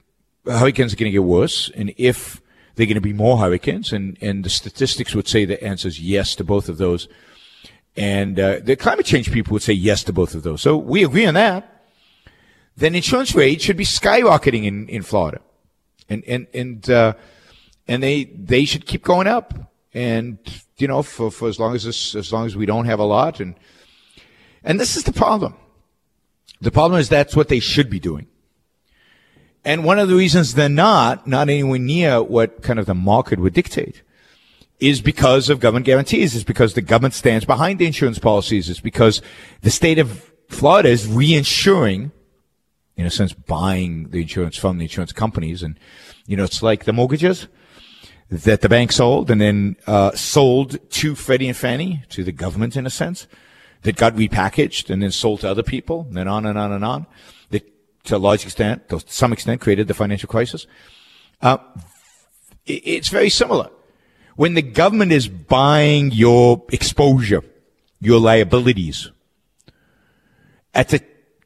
[0.47, 2.41] hurricanes are going to get worse and if
[2.75, 6.01] they're going to be more hurricanes and, and the statistics would say the answer is
[6.01, 7.09] yes to both of those.
[7.97, 10.61] And uh, the climate change people would say yes to both of those.
[10.61, 11.70] So we agree on that.
[12.77, 15.41] Then insurance rates should be skyrocketing in, in Florida.
[16.09, 17.15] And, and, and, uh,
[17.87, 19.55] and they, they should keep going up.
[19.93, 20.39] And,
[20.79, 23.05] you know, for, for as long as this, as long as we don't have a
[23.05, 23.55] lot and,
[24.63, 25.55] and this is the problem.
[26.61, 28.27] The problem is that's what they should be doing.
[29.65, 33.39] And one of the reasons they're not, not anywhere near what kind of the market
[33.39, 34.03] would dictate,
[34.79, 36.35] is because of government guarantees.
[36.35, 38.71] It's because the government stands behind the insurance policies.
[38.71, 39.21] It's because
[39.61, 42.13] the state of Florida is reinsuring,
[43.01, 45.63] in a sense, buying the insurance from the insurance companies.
[45.63, 45.79] And,
[46.27, 47.49] you know, it's like the mortgages
[48.29, 52.77] that the bank sold and then, uh, sold to Freddie and Fannie, to the government
[52.77, 53.27] in a sense
[53.83, 56.85] that got repackaged and then sold to other people, and then on and on and
[56.85, 57.07] on,
[57.49, 57.65] that
[58.05, 60.67] to a large extent, to some extent, created the financial crisis.
[61.41, 61.57] Uh,
[62.67, 63.71] it's very similar.
[64.37, 67.43] When the government is buying your exposure,
[68.01, 69.11] your liabilities,
[70.73, 71.01] at a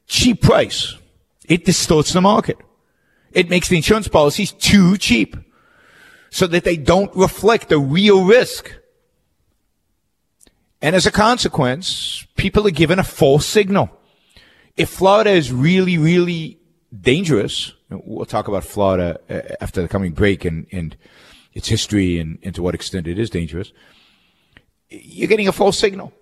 [0.07, 0.95] cheap price,
[1.47, 2.57] it distorts the market.
[3.31, 5.35] It makes the insurance policies too cheap
[6.29, 8.71] so that they don't reflect the real risk
[10.85, 13.89] and as a consequence, people are given a false signal.
[14.77, 16.59] If Florida is really, really
[17.01, 20.95] dangerous, we'll talk about Florida uh, after the coming break and, and
[21.53, 23.71] its history and, and to what extent it is dangerous.
[24.89, 26.13] You're getting a false signal.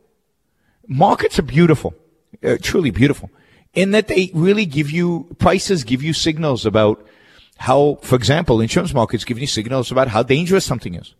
[0.87, 1.93] Markets are beautiful,
[2.41, 3.29] uh, truly beautiful,
[3.73, 7.05] in that they really give you, prices give you signals about
[7.57, 11.15] how, for example, insurance markets give you signals about how dangerous something is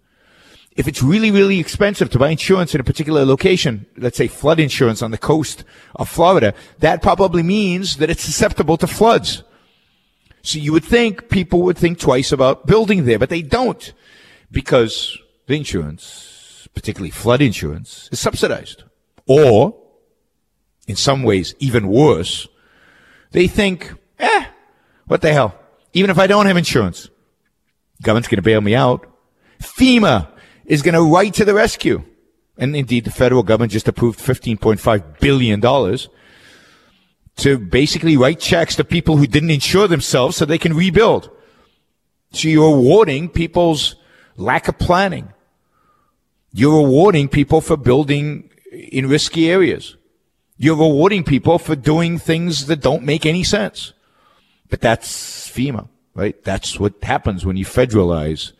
[0.75, 4.59] if it's really, really expensive to buy insurance in a particular location, let's say flood
[4.59, 5.63] insurance on the coast
[5.95, 9.43] of Florida, that probably means that it's susceptible to floods.
[10.41, 13.93] So you would think people would think twice about building there, but they don't
[14.51, 18.83] because the insurance, particularly flood insurance, is subsidized.
[19.27, 19.75] Or,
[20.87, 22.47] in some ways, even worse,
[23.31, 24.45] they think, eh,
[25.07, 25.57] what the hell?
[25.93, 27.09] Even if I don't have insurance,
[28.01, 29.07] government's going to bail me out.
[29.61, 30.27] FEMA
[30.65, 32.03] is going to write to the rescue.
[32.57, 35.61] And indeed, the federal government just approved $15.5 billion
[37.37, 41.31] to basically write checks to people who didn't insure themselves so they can rebuild.
[42.31, 43.95] So you're rewarding people's
[44.37, 45.33] lack of planning.
[46.51, 49.97] You're rewarding people for building in risky areas.
[50.57, 53.93] You're rewarding people for doing things that don't make any sense.
[54.69, 56.41] But that's FEMA, right?
[56.43, 58.53] That's what happens when you federalize.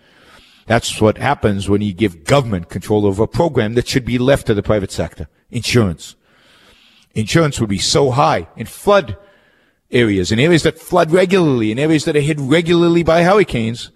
[0.66, 4.48] That's what happens when you give government control over a program that should be left
[4.48, 5.28] to the private sector.
[5.52, 6.16] Insurance.
[7.14, 9.18] Insurance would be so high in flood
[9.92, 13.92] areas, in areas that flood regularly, in areas that are hit regularly by hurricanes,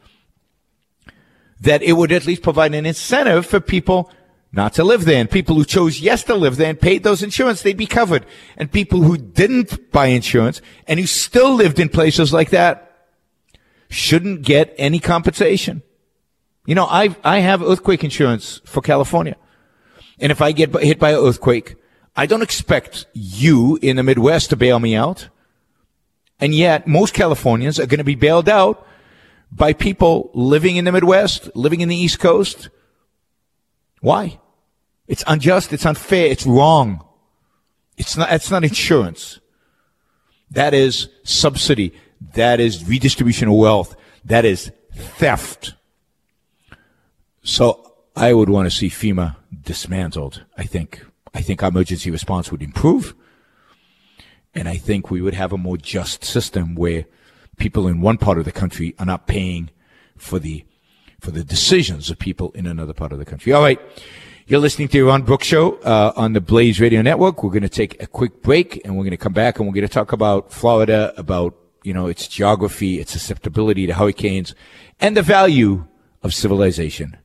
[1.59, 4.11] that it would at least provide an incentive for people
[4.51, 5.19] not to live there.
[5.19, 8.25] And people who chose yes to live there and paid those insurance, they'd be covered.
[8.55, 13.07] And people who didn't buy insurance and who still lived in places like that
[13.89, 15.83] shouldn't get any compensation.
[16.65, 19.37] You know, I I have earthquake insurance for California.
[20.19, 21.75] And if I get hit by an earthquake,
[22.15, 25.29] I don't expect you in the Midwest to bail me out.
[26.39, 28.85] And yet most Californians are going to be bailed out
[29.51, 32.69] by people living in the Midwest, living in the East Coast.
[34.01, 34.39] Why?
[35.07, 35.73] It's unjust.
[35.73, 36.27] It's unfair.
[36.27, 37.03] It's wrong.
[37.97, 39.39] It's not, it's not insurance.
[40.51, 41.93] That is subsidy.
[42.33, 43.95] That is redistribution of wealth.
[44.25, 45.73] That is theft.
[47.43, 50.43] So I would want to see FEMA dismantled.
[50.57, 53.15] I think, I think our emergency response would improve.
[54.53, 57.05] And I think we would have a more just system where
[57.57, 59.69] people in one part of the country are not paying
[60.17, 60.65] for the,
[61.19, 63.53] for the decisions of people in another part of the country.
[63.53, 63.79] All right.
[64.49, 67.43] You're listening to Yaron Brook Show uh, on the Blaze Radio Network.
[67.43, 69.73] We're going to take a quick break, and we're going to come back, and we're
[69.73, 71.53] going to talk about Florida, about
[71.83, 74.55] you know its geography, its susceptibility to hurricanes,
[75.01, 75.85] and the value
[76.23, 77.17] of civilization.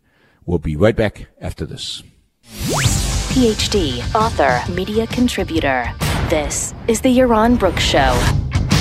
[0.46, 2.02] We'll be right back after this.
[2.42, 5.86] PhD, author, media contributor.
[6.28, 8.14] This is the Yaron Brook Show,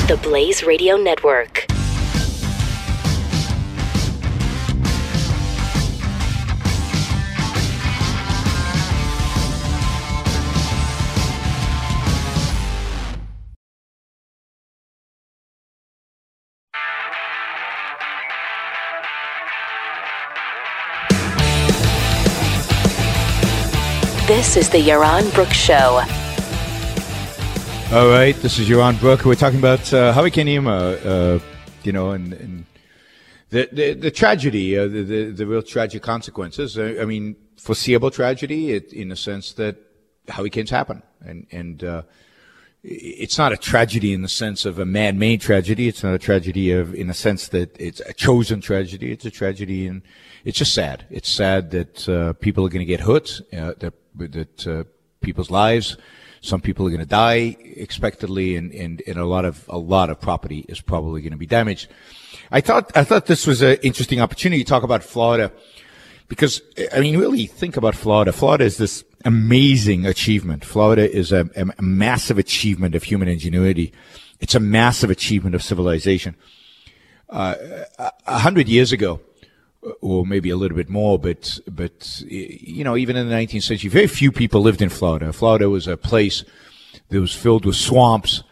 [0.07, 1.67] the Blaze Radio Network.
[24.31, 25.99] This is the Yaron Brook Show.
[27.93, 29.25] All right, this is Yaron Brook.
[29.25, 31.39] We're talking about uh, Hurricane Irma, uh,
[31.83, 32.65] you know, and, and
[33.49, 36.79] the, the, the tragedy, uh, the, the, the real tragic consequences.
[36.79, 39.75] I, I mean, foreseeable tragedy it, in the sense that
[40.29, 42.03] hurricanes happen, and and uh,
[42.83, 45.89] it's not a tragedy in the sense of a man-made tragedy.
[45.89, 49.11] It's not a tragedy of in the sense that it's a chosen tragedy.
[49.11, 50.01] It's a tragedy, and
[50.45, 51.05] it's just sad.
[51.09, 53.41] It's sad that uh, people are going to get hurt.
[53.51, 54.83] Uh, that that uh,
[55.21, 55.97] people's lives.
[56.41, 60.09] Some people are going to die expectedly, and, and, and a lot of a lot
[60.09, 61.87] of property is probably going to be damaged.
[62.51, 65.51] I thought I thought this was an interesting opportunity to talk about Florida
[66.27, 66.61] because
[66.93, 68.31] I mean, really think about Florida.
[68.31, 70.65] Florida is this amazing achievement.
[70.65, 73.93] Florida is a, a massive achievement of human ingenuity.
[74.39, 76.35] It's a massive achievement of civilization.
[77.29, 77.55] Uh,
[78.25, 79.21] a hundred years ago,
[80.01, 83.89] or maybe a little bit more, but but you know, even in the 19th century,
[83.89, 85.33] very few people lived in Florida.
[85.33, 86.43] Florida was a place
[87.09, 88.43] that was filled with swamps.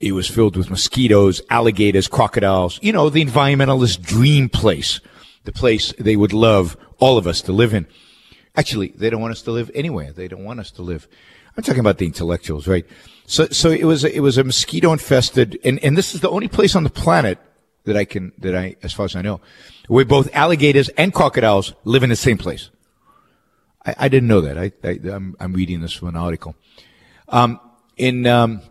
[0.00, 2.78] It was filled with mosquitoes, alligators, crocodiles.
[2.82, 5.00] You know, the environmentalist dream place,
[5.44, 7.86] the place they would love all of us to live in.
[8.56, 10.12] Actually, they don't want us to live anywhere.
[10.12, 11.06] They don't want us to live.
[11.56, 12.86] I'm talking about the intellectuals, right?
[13.26, 16.48] So, so it was it was a mosquito infested, and and this is the only
[16.48, 17.38] place on the planet
[17.84, 19.40] that I can that I, as far as I know,
[19.90, 22.70] where both alligators and crocodiles live in the same place.
[23.84, 24.56] I, I didn't know that.
[24.56, 24.72] I,
[25.08, 26.54] am I'm reading this from an article.
[27.28, 27.58] Um,
[27.96, 28.62] in um,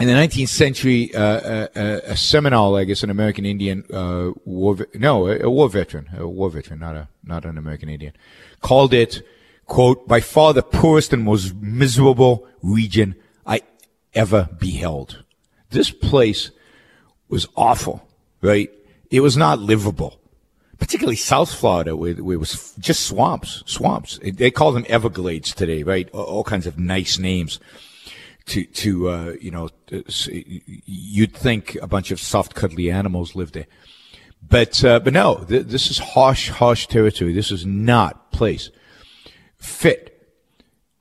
[0.00, 4.30] in the 19th century, uh, uh, uh, a Seminole, I guess, an American Indian uh,
[4.44, 8.14] war, no, a, a, war veteran, a war veteran, not a not an American Indian,
[8.60, 9.22] called it,
[9.66, 13.60] quote, by far the poorest and most miserable region I
[14.14, 15.24] ever beheld.
[15.70, 16.50] This place
[17.28, 18.08] was awful
[18.40, 18.70] right?
[19.10, 20.20] It was not livable,
[20.78, 24.18] particularly South Florida, where, where it was just swamps, swamps.
[24.22, 26.08] They call them Everglades today, right?
[26.10, 27.60] All, kinds of nice names.
[28.46, 29.68] To, to, uh, you know,
[30.86, 33.66] you'd think a bunch of soft, cuddly animals lived there.
[34.40, 37.32] But uh, but no, th- this is harsh, harsh territory.
[37.32, 38.70] This is not place
[39.58, 40.14] fit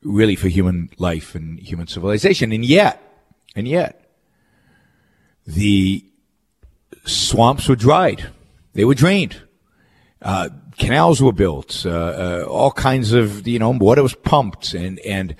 [0.02, 2.52] really for human life and human civilization.
[2.52, 3.02] And yet,
[3.56, 4.12] and yet,
[5.46, 6.04] the
[7.06, 8.30] swamps were dried.
[8.74, 9.42] They were drained.
[10.22, 11.86] Uh, canals were built.
[11.86, 15.36] Uh, uh, all kinds of you know water was pumped, and and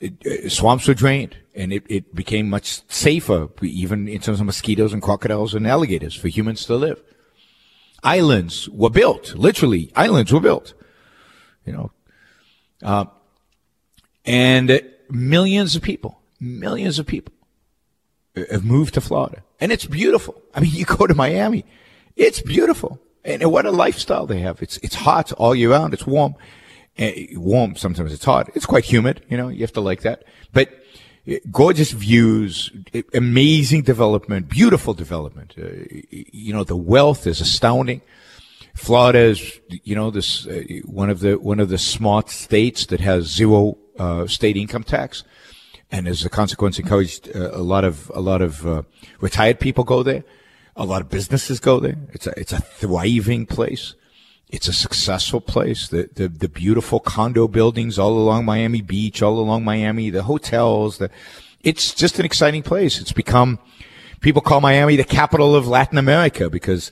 [0.00, 4.92] it, swamps were drained, and it, it became much safer, even in terms of mosquitoes
[4.92, 7.02] and crocodiles and alligators, for humans to live.
[8.02, 10.74] Islands were built, literally, islands were built.
[11.64, 11.90] You know,
[12.82, 13.06] uh,
[14.24, 17.32] and millions of people, millions of people
[18.36, 19.42] have moved to Florida.
[19.60, 20.40] And it's beautiful.
[20.54, 21.64] I mean, you go to Miami,
[22.16, 23.00] it's beautiful.
[23.24, 24.60] And what a lifestyle they have.
[24.62, 25.94] It's, it's hot all year round.
[25.94, 26.34] It's warm.
[27.32, 27.76] Warm.
[27.76, 28.50] Sometimes it's hot.
[28.54, 29.24] It's quite humid.
[29.30, 30.24] You know, you have to like that.
[30.52, 30.68] But
[31.26, 32.70] uh, gorgeous views,
[33.14, 35.54] amazing development, beautiful development.
[35.58, 35.68] Uh,
[36.10, 38.02] you know, the wealth is astounding.
[38.74, 43.00] Florida is, you know, this uh, one of the one of the smart states that
[43.00, 45.24] has zero uh, state income tax,
[45.90, 48.82] and as a consequence, encouraged a lot of a lot of uh,
[49.20, 50.24] retired people go there.
[50.76, 51.96] A lot of businesses go there.
[52.12, 53.94] It's a it's a thriving place.
[54.48, 55.88] It's a successful place.
[55.88, 60.98] The, the the beautiful condo buildings all along Miami Beach, all along Miami, the hotels.
[60.98, 61.10] The
[61.62, 63.00] it's just an exciting place.
[63.00, 63.58] It's become
[64.20, 66.90] people call Miami the capital of Latin America because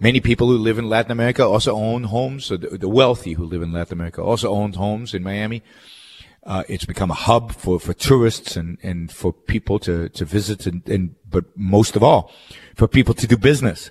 [0.00, 2.46] Many people who live in Latin America also own homes.
[2.46, 5.62] So the, the wealthy who live in Latin America also own homes in Miami.
[6.48, 10.66] Uh, it's become a hub for, for tourists and, and for people to, to visit
[10.66, 12.32] and, and, but most of all,
[12.74, 13.90] for people to do business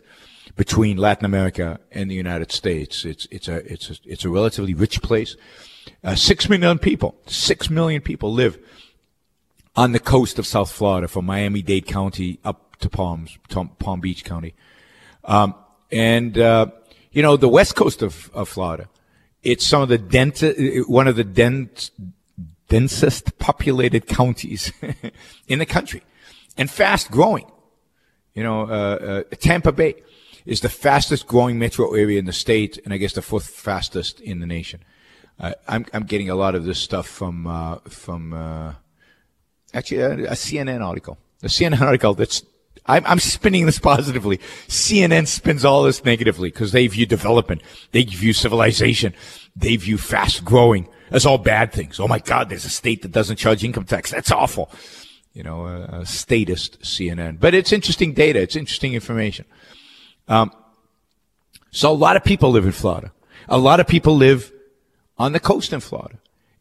[0.55, 3.05] between Latin America and the United States.
[3.05, 5.37] It's, it's a, it's a, it's a relatively rich place.
[6.03, 8.57] Uh, six million people, six million people live
[9.75, 13.37] on the coast of South Florida from Miami-Dade County up to Palms,
[13.77, 14.55] Palm Beach County.
[15.25, 15.53] Um,
[15.91, 16.65] and, uh,
[17.11, 18.89] you know, the west coast of, of Florida,
[19.43, 21.91] it's some of the densest, one of the dense,
[22.67, 24.71] densest populated counties
[25.47, 26.03] in the country
[26.57, 27.49] and fast growing.
[28.33, 29.95] You know, uh, uh, Tampa Bay
[30.45, 34.19] is the fastest growing metro area in the state and I guess the fourth fastest
[34.19, 34.83] in the nation.
[35.39, 38.73] Uh, I'm, I'm getting a lot of this stuff from, uh, from, uh,
[39.73, 42.43] actually a, a CNN article, a CNN article that's
[42.87, 44.37] I'm, I'm spinning this positively.
[44.67, 47.61] CNN spins all this negatively because they view development,
[47.91, 49.13] they view civilization,
[49.55, 51.99] they view fast growing as all bad things.
[51.99, 54.11] Oh my God, there's a state that doesn't charge income tax.
[54.11, 54.69] That's awful.
[55.33, 57.39] You know, a, a statist CNN.
[57.39, 58.39] But it's interesting data.
[58.41, 59.45] It's interesting information.
[60.27, 60.51] Um,
[61.71, 63.11] so a lot of people live in Florida.
[63.47, 64.51] A lot of people live
[65.17, 66.17] on the coast in Florida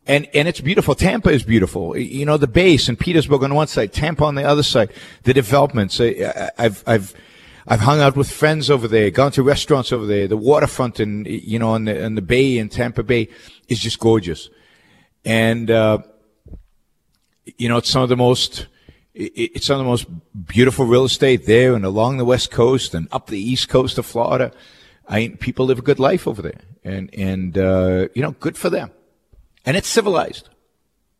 [0.06, 0.94] and and it's beautiful.
[0.94, 1.96] Tampa is beautiful.
[1.96, 4.92] You know, the base and Petersburg on one side, Tampa on the other side.
[5.24, 6.00] The developments.
[6.00, 7.14] I, I've I've
[7.66, 10.28] I've hung out with friends over there, gone to restaurants over there.
[10.28, 13.28] The waterfront and you know, on the on the bay in Tampa Bay
[13.68, 14.48] is just gorgeous,
[15.24, 15.98] and uh,
[17.58, 18.66] you know, it's some of the most
[19.14, 20.06] it's some of the most
[20.46, 24.04] beautiful real estate there and along the west coast and up the east coast of
[24.04, 24.52] Florida.
[25.08, 28.70] I people live a good life over there, and and uh, you know, good for
[28.70, 28.90] them.
[29.64, 30.48] And it's civilized.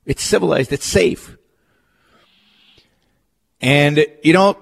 [0.07, 0.73] It's civilized.
[0.73, 1.37] It's safe.
[3.61, 4.57] And, you know,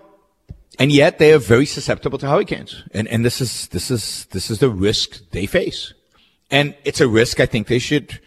[0.78, 2.82] and yet they are very susceptible to hurricanes.
[2.92, 5.92] And, and this is, this is, this is the risk they face.
[6.54, 8.20] And it's a risk I think they should,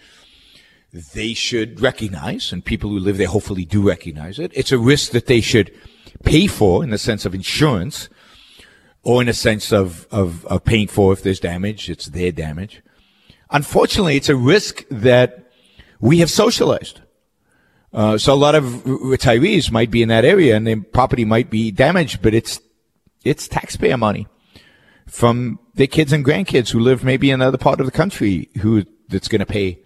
[1.13, 4.51] they should recognize, and people who live there hopefully do recognize it.
[4.53, 5.73] It's a risk that they should
[6.25, 8.09] pay for in the sense of insurance,
[9.01, 12.81] or in a sense of, of, of paying for if there's damage, it's their damage.
[13.49, 15.49] Unfortunately, it's a risk that
[16.01, 16.99] we have socialized.
[17.93, 21.49] Uh, so a lot of retirees might be in that area and their property might
[21.49, 22.59] be damaged, but it's,
[23.23, 24.27] it's taxpayer money
[25.05, 28.83] from their kids and grandkids who live maybe in another part of the country who
[29.09, 29.79] that's going to pay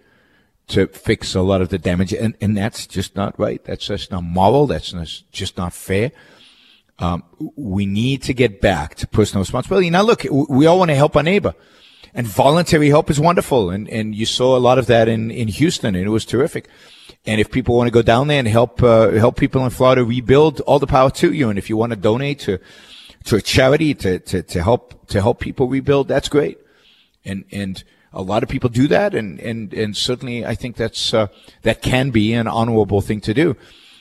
[0.68, 2.12] to fix a lot of the damage.
[2.12, 3.62] And, and that's just not right.
[3.64, 4.66] That's just not moral.
[4.66, 4.92] That's
[5.30, 6.12] just not fair.
[6.98, 7.24] Um,
[7.56, 9.90] we need to get back to personal responsibility.
[9.90, 11.54] Now, look, we all want to help our neighbor
[12.14, 13.70] and voluntary help is wonderful.
[13.70, 16.68] And, and you saw a lot of that in, in Houston and it was terrific.
[17.26, 20.04] And if people want to go down there and help, uh, help people in Florida
[20.04, 21.50] rebuild, all the power to you.
[21.50, 22.58] And if you want to donate to,
[23.24, 26.58] to a charity to, to, to help, to help people rebuild, that's great.
[27.24, 29.14] And, and a lot of people do that.
[29.14, 31.28] And, and, and certainly I think that's, uh,
[31.62, 33.56] that can be an honorable thing to do.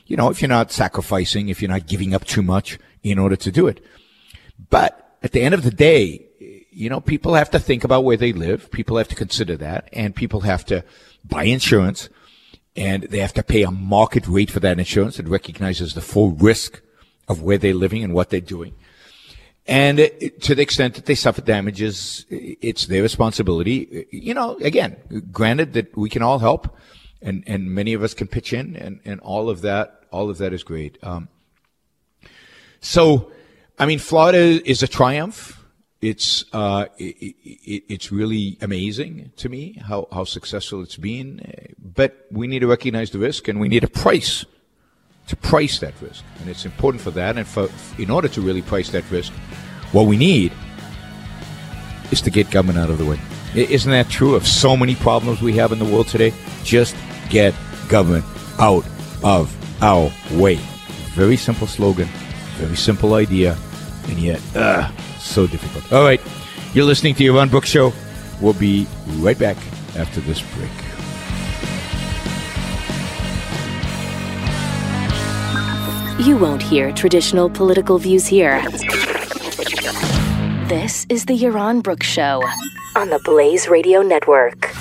[0.05, 3.35] You know, if you're not sacrificing, if you're not giving up too much in order
[3.35, 3.83] to do it.
[4.69, 6.25] But at the end of the day,
[6.71, 8.71] you know, people have to think about where they live.
[8.71, 10.83] People have to consider that and people have to
[11.23, 12.09] buy insurance
[12.75, 16.31] and they have to pay a market rate for that insurance that recognizes the full
[16.31, 16.81] risk
[17.27, 18.73] of where they're living and what they're doing.
[19.67, 19.97] And
[20.41, 24.07] to the extent that they suffer damages, it's their responsibility.
[24.11, 24.97] You know, again,
[25.31, 26.75] granted that we can all help
[27.21, 30.39] and, and many of us can pitch in and, and all of that, all of
[30.39, 30.97] that is great.
[31.03, 31.29] Um,
[32.79, 33.31] so,
[33.77, 35.63] I mean, Florida is a triumph.
[36.01, 41.75] It's, uh, it, it, it's really amazing to me how, how successful it's been.
[41.77, 44.43] But we need to recognize the risk and we need a price
[45.31, 46.23] to price that risk.
[46.41, 47.37] And it's important for that.
[47.37, 49.31] And for, in order to really price that risk,
[49.93, 50.51] what we need
[52.11, 53.19] is to get government out of the way.
[53.55, 56.33] Isn't that true of so many problems we have in the world today?
[56.63, 56.95] Just
[57.29, 57.55] get
[57.87, 58.25] government
[58.59, 58.85] out
[59.23, 60.55] of our way.
[61.15, 62.07] Very simple slogan,
[62.55, 63.57] very simple idea,
[64.07, 65.91] and yet, uh, so difficult.
[65.91, 66.21] All right,
[66.73, 67.91] you're listening to Yaron Brook Show.
[68.39, 69.57] We'll be right back
[69.97, 70.80] after this break.
[76.21, 78.61] You won't hear traditional political views here.
[80.67, 82.43] This is the Yaron Brook Show
[82.95, 84.71] on the Blaze Radio Network.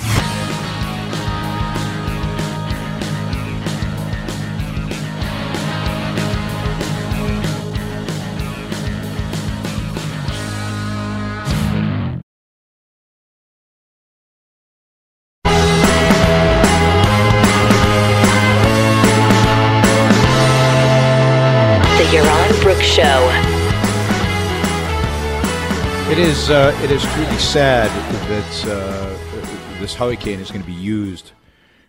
[26.51, 27.89] Uh, it is truly sad
[28.29, 31.31] that uh, this hurricane is going to be used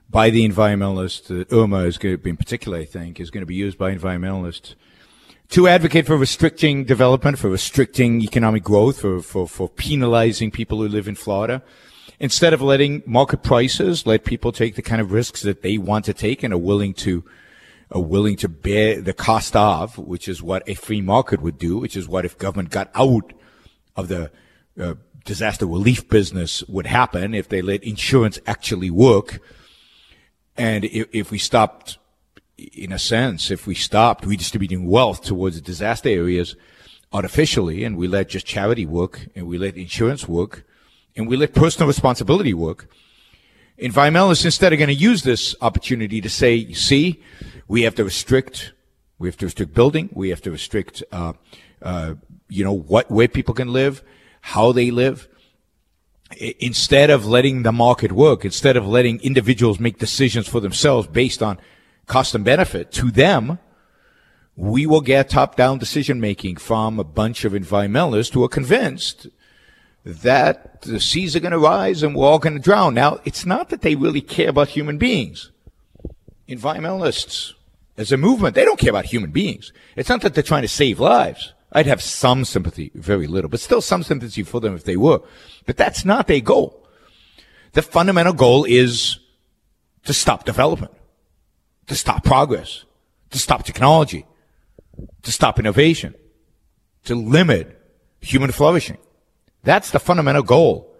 [0.08, 1.30] by the environmentalists.
[1.30, 3.76] Uh, Irma is going to be, in particular, I think, is going to be used
[3.76, 4.76] by environmentalists
[5.48, 10.86] to advocate for restricting development, for restricting economic growth, for, for, for penalizing people who
[10.86, 11.60] live in Florida.
[12.20, 16.04] Instead of letting market prices let people take the kind of risks that they want
[16.04, 17.24] to take and are willing to
[17.90, 21.78] are willing to bear the cost of, which is what a free market would do,
[21.78, 23.32] which is what if government got out
[23.96, 24.30] of the
[24.80, 24.94] uh,
[25.24, 29.40] disaster relief business would happen if they let insurance actually work.
[30.56, 31.98] And if, if, we stopped,
[32.56, 36.56] in a sense, if we stopped redistributing wealth towards disaster areas
[37.12, 40.64] artificially and we let just charity work and we let insurance work
[41.16, 42.88] and we let personal responsibility work,
[43.78, 47.22] environmentalists instead are going to use this opportunity to say, see,
[47.68, 48.72] we have to restrict,
[49.18, 51.32] we have to restrict building, we have to restrict, uh,
[51.80, 52.14] uh,
[52.48, 54.02] you know, what, where people can live,
[54.42, 55.28] how they live.
[56.58, 61.42] Instead of letting the market work, instead of letting individuals make decisions for themselves based
[61.42, 61.58] on
[62.06, 63.58] cost and benefit to them,
[64.56, 69.26] we will get top down decision making from a bunch of environmentalists who are convinced
[70.04, 72.94] that the seas are going to rise and we're all going to drown.
[72.94, 75.50] Now, it's not that they really care about human beings.
[76.48, 77.52] Environmentalists,
[77.96, 79.72] as a movement, they don't care about human beings.
[79.96, 81.52] It's not that they're trying to save lives.
[81.72, 85.20] I'd have some sympathy, very little, but still some sympathy for them if they were.
[85.66, 86.86] But that's not their goal.
[87.72, 89.18] The fundamental goal is
[90.04, 90.92] to stop development,
[91.86, 92.84] to stop progress,
[93.30, 94.26] to stop technology,
[95.22, 96.14] to stop innovation,
[97.04, 97.78] to limit
[98.20, 98.98] human flourishing.
[99.64, 100.94] That's the fundamental goal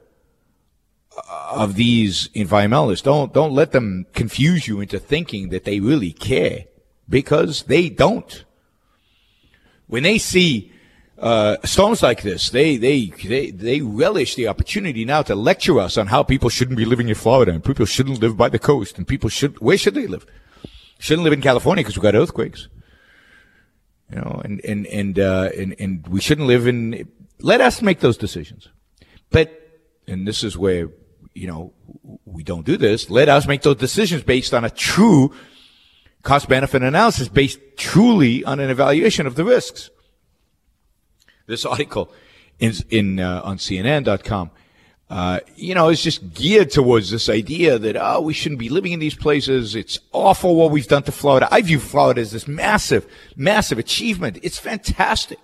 [1.50, 3.02] of these environmentalists.
[3.02, 6.64] Don't, don't let them confuse you into thinking that they really care
[7.08, 8.44] because they don't
[9.92, 10.72] when they see
[11.18, 15.98] uh, storms like this, they, they, they, they relish the opportunity now to lecture us
[15.98, 18.96] on how people shouldn't be living in Florida and people shouldn't live by the coast
[18.96, 20.24] and people should, where should they live?
[20.98, 22.68] Shouldn't live in California because we've got earthquakes.
[24.08, 27.06] You know, and, and, and, uh, and, and we shouldn't live in,
[27.42, 28.70] let us make those decisions.
[29.28, 29.52] But,
[30.06, 30.88] and this is where,
[31.34, 31.74] you know,
[32.24, 33.10] we don't do this.
[33.10, 35.34] Let us make those decisions based on a true
[36.22, 39.90] cost benefit analysis based truly on an evaluation of the risks.
[41.46, 42.12] This article
[42.58, 44.50] in, in uh, on CNN.com,
[45.10, 48.92] uh, you know, is just geared towards this idea that oh, we shouldn't be living
[48.92, 49.74] in these places.
[49.74, 51.48] It's awful what we've done to Florida.
[51.50, 53.06] I view Florida as this massive,
[53.36, 54.38] massive achievement.
[54.42, 55.38] It's fantastic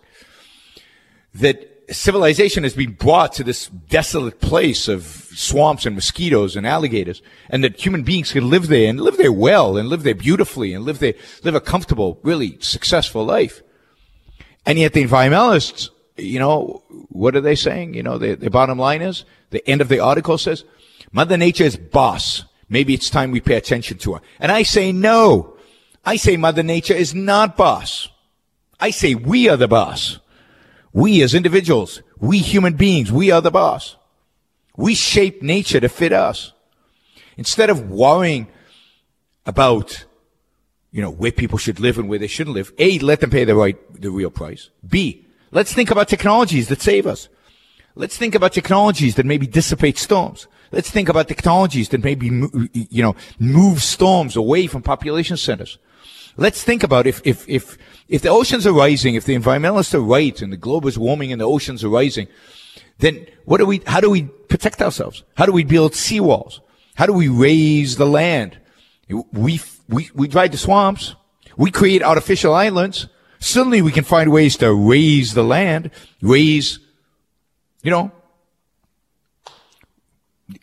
[1.35, 7.23] that civilization has been brought to this desolate place of swamps and mosquitoes and alligators,
[7.49, 10.75] and that human beings can live there and live there well and live there beautifully
[10.75, 11.15] and live there,
[11.45, 13.63] live a comfortable, really successful life.
[14.67, 17.95] And yet the environmentalists, you know, what are they saying?
[17.95, 20.65] You know, the, the bottom line is, the end of the article says,
[21.13, 22.45] Mother Nature is boss.
[22.69, 24.21] Maybe it's time we pay attention to her.
[24.39, 25.57] And I say no.
[26.05, 28.09] I say Mother Nature is not boss.
[28.79, 30.19] I say we are the boss.
[31.01, 33.97] We as individuals, we human beings, we are the boss.
[34.77, 36.53] We shape nature to fit us.
[37.37, 38.49] Instead of worrying
[39.47, 40.07] about,
[40.91, 43.45] you know, where people should live and where they shouldn't live, A, let them pay
[43.45, 44.71] the right, the real price.
[44.87, 47.29] B, Let's think about technologies that save us.
[47.95, 50.47] Let's think about technologies that maybe dissipate storms.
[50.71, 55.79] Let's think about technologies that maybe, you know, move storms away from population centers.
[56.39, 57.77] Let's think about if, if, if,
[58.09, 61.33] if the oceans are rising, if the environmentalists are right and the globe is warming
[61.33, 62.29] and the oceans are rising,
[62.99, 65.25] then what do we, how do we protect ourselves?
[65.37, 66.61] How do we build seawalls?
[66.95, 68.57] How do we raise the land?
[69.33, 71.17] We, we, we dry the swamps.
[71.57, 73.09] We create artificial islands.
[73.41, 75.91] Suddenly we can find ways to raise the land,
[76.23, 76.79] raise,
[77.83, 78.13] you know,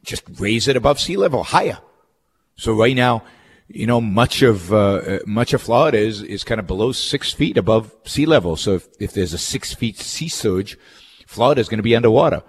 [0.03, 1.79] just raise it above sea level, higher.
[2.55, 3.23] So right now,
[3.67, 7.33] you know, much of uh, uh, much of Florida is is kind of below six
[7.33, 8.55] feet above sea level.
[8.55, 10.77] So if, if there's a six feet sea surge,
[11.25, 12.43] Florida is going to be underwater.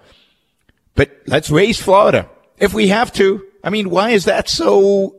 [0.95, 3.43] But let's raise Florida if we have to.
[3.63, 5.15] I mean, why is that so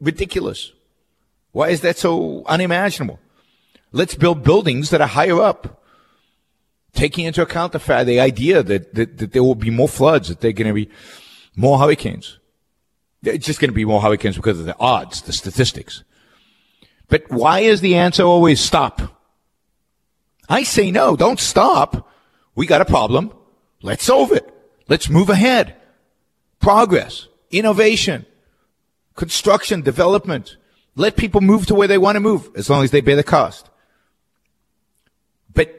[0.00, 0.72] ridiculous?
[1.52, 3.18] Why is that so unimaginable?
[3.92, 5.82] Let's build buildings that are higher up,
[6.94, 10.28] taking into account the fact, the idea that, that, that there will be more floods,
[10.28, 10.88] that there are going to be
[11.56, 12.38] more hurricanes.
[13.22, 16.02] It's just going to be more hurricanes because of the odds, the statistics.
[17.08, 19.02] But why is the answer always stop?
[20.48, 22.08] I say no, don't stop.
[22.54, 23.32] We got a problem.
[23.82, 24.48] Let's solve it.
[24.88, 25.76] Let's move ahead.
[26.60, 28.26] Progress, innovation,
[29.14, 30.56] construction, development.
[30.96, 33.22] Let people move to where they want to move as long as they bear the
[33.22, 33.70] cost.
[35.54, 35.74] But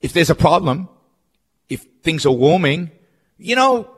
[0.00, 0.88] if there's a problem,
[1.68, 2.90] if things are warming,
[3.36, 3.90] you know,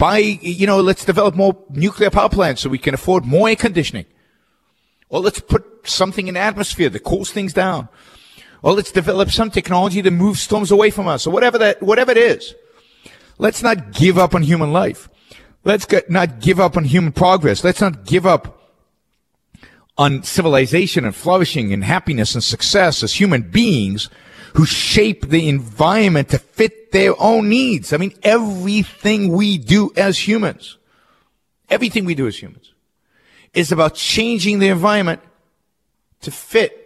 [0.00, 3.54] buy, you know, let's develop more nuclear power plants so we can afford more air
[3.54, 4.06] conditioning.
[5.10, 7.88] Or let's put something in the atmosphere that cools things down.
[8.62, 12.10] Or let's develop some technology that moves storms away from us or whatever that, whatever
[12.10, 12.54] it is.
[13.38, 15.08] Let's not give up on human life.
[15.64, 17.62] Let's not give up on human progress.
[17.62, 18.58] Let's not give up
[19.98, 24.08] on civilization and flourishing and happiness and success as human beings
[24.54, 27.92] who shape the environment to fit their own needs.
[27.92, 30.78] I mean, everything we do as humans,
[31.68, 32.72] everything we do as humans
[33.54, 35.20] is about changing the environment
[36.22, 36.76] to fit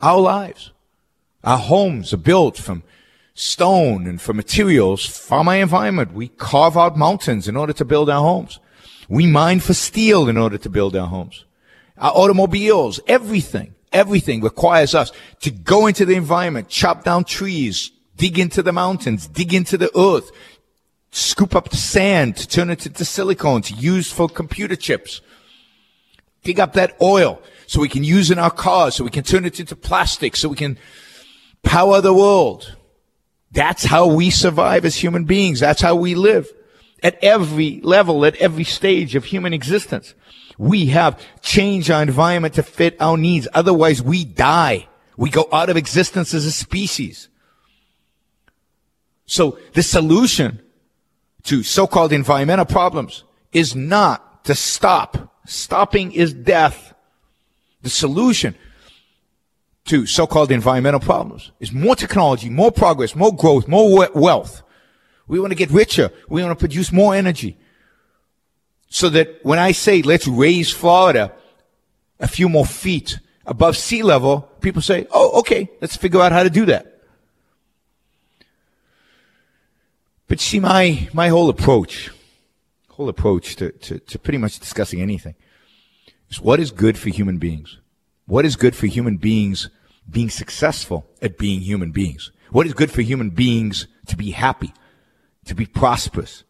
[0.00, 0.70] our lives.
[1.42, 2.82] Our homes are built from
[3.34, 6.12] stone and from materials from our environment.
[6.12, 8.60] We carve out mountains in order to build our homes.
[9.08, 11.44] We mine for steel in order to build our homes.
[11.98, 18.38] Our automobiles, everything everything requires us to go into the environment, chop down trees, dig
[18.38, 20.30] into the mountains, dig into the earth,
[21.10, 25.20] scoop up the sand to turn it into silicone to use for computer chips.
[26.42, 29.46] Dig up that oil so we can use in our cars, so we can turn
[29.46, 30.76] it into plastic, so we can
[31.62, 32.76] power the world.
[33.50, 35.60] That's how we survive as human beings.
[35.60, 36.48] That's how we live
[37.02, 40.14] at every level, at every stage of human existence.
[40.58, 43.48] We have changed our environment to fit our needs.
[43.54, 44.88] Otherwise, we die.
[45.16, 47.28] We go out of existence as a species.
[49.26, 50.60] So the solution
[51.44, 55.32] to so-called environmental problems is not to stop.
[55.46, 56.94] Stopping is death.
[57.82, 58.54] The solution
[59.86, 64.62] to so-called environmental problems is more technology, more progress, more growth, more wealth.
[65.26, 66.10] We want to get richer.
[66.28, 67.58] We want to produce more energy.
[68.94, 71.32] So that when I say let's raise Florida
[72.20, 76.44] a few more feet above sea level, people say, oh, okay, let's figure out how
[76.44, 77.00] to do that.
[80.28, 82.12] But see, my, my whole approach,
[82.88, 85.34] whole approach to, to, to pretty much discussing anything
[86.30, 87.78] is what is good for human beings?
[88.26, 89.70] What is good for human beings
[90.08, 92.30] being successful at being human beings?
[92.52, 94.72] What is good for human beings to be happy,
[95.46, 96.44] to be prosperous,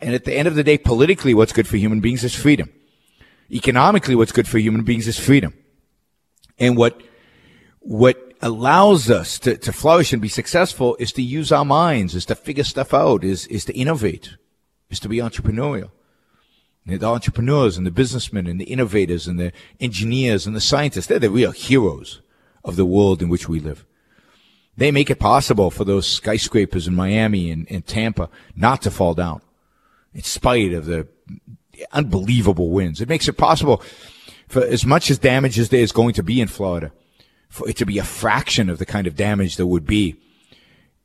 [0.00, 2.72] and at the end of the day, politically, what's good for human beings is freedom.
[3.50, 5.54] Economically, what's good for human beings is freedom.
[6.58, 7.00] And what,
[7.80, 12.24] what allows us to, to flourish and be successful is to use our minds, is
[12.26, 14.36] to figure stuff out, is, is to innovate,
[14.88, 15.90] is to be entrepreneurial.
[16.86, 21.06] And the entrepreneurs and the businessmen and the innovators and the engineers and the scientists,
[21.06, 22.22] they're the real heroes
[22.64, 23.84] of the world in which we live.
[24.76, 29.14] They make it possible for those skyscrapers in Miami and, and Tampa not to fall
[29.14, 29.42] down
[30.14, 31.06] in spite of the
[31.92, 33.00] unbelievable winds.
[33.00, 33.82] It makes it possible
[34.48, 36.92] for as much as damage as there is going to be in Florida,
[37.48, 40.16] for it to be a fraction of the kind of damage there would be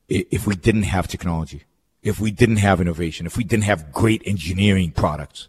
[0.07, 1.64] if we didn't have technology,
[2.03, 5.48] if we didn't have innovation, if we didn't have great engineering products,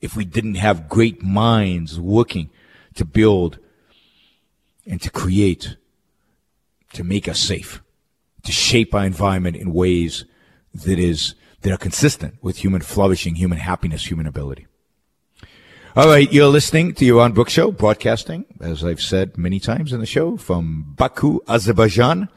[0.00, 2.50] if we didn't have great minds working
[2.94, 3.58] to build
[4.86, 5.76] and to create,
[6.92, 7.82] to make us safe,
[8.42, 10.24] to shape our environment in ways
[10.74, 11.34] that is
[11.64, 14.66] that are consistent with human flourishing, human happiness, human ability.
[15.96, 20.00] All right, you're listening to Yaron Brook Show, broadcasting, as I've said many times in
[20.00, 22.28] the show, from Baku, Azerbaijan.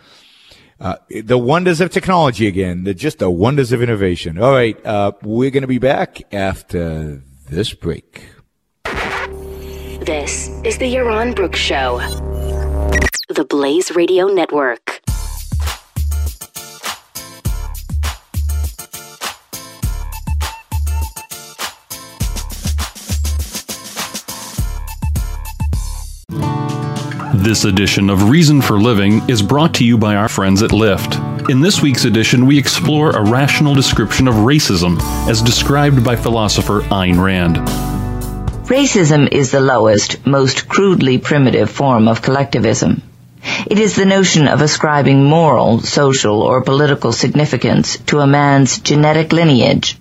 [0.79, 4.37] Uh, the wonders of technology again, the, just the wonders of innovation.
[4.37, 8.29] All right, uh, we're going to be back after this break.
[8.85, 11.97] This is the Yaron Brook Show,
[13.27, 14.86] the Blaze Radio Network.
[27.47, 31.49] This edition of Reason for Living is brought to you by our friends at Lyft.
[31.49, 34.99] In this week's edition, we explore a rational description of racism
[35.29, 37.55] as described by philosopher Ayn Rand.
[38.67, 43.01] Racism is the lowest, most crudely primitive form of collectivism.
[43.65, 49.31] It is the notion of ascribing moral, social, or political significance to a man's genetic
[49.31, 49.97] lineage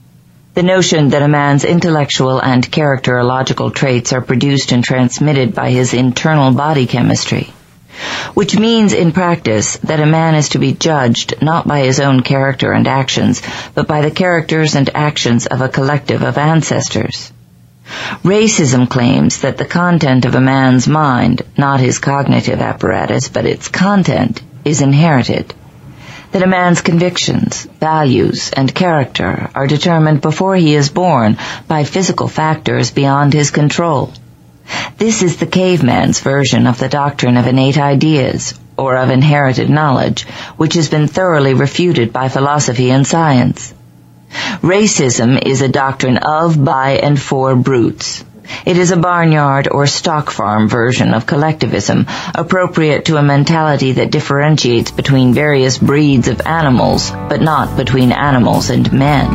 [0.57, 5.93] the notion that a man's intellectual and characterological traits are produced and transmitted by his
[5.93, 7.53] internal body chemistry,
[8.33, 12.23] which means in practice that a man is to be judged not by his own
[12.23, 13.43] character and actions,
[13.75, 17.31] but by the characters and actions of a collective of ancestors.
[18.25, 23.69] Racism claims that the content of a man's mind, not his cognitive apparatus, but its
[23.69, 25.53] content, is inherited
[26.33, 31.37] that a man's convictions, values, and character are determined before he is born
[31.69, 34.13] by physical factors beyond his control.
[34.99, 40.25] This is the caveman's version of the doctrine of innate ideas, or of inherited knowledge,
[40.57, 43.73] which has been thoroughly refuted by philosophy and science.
[44.61, 48.25] Racism is a doctrine of, by, and for brutes.
[48.65, 54.11] It is a barnyard or stock farm version of collectivism, appropriate to a mentality that
[54.11, 59.27] differentiates between various breeds of animals, but not between animals and men.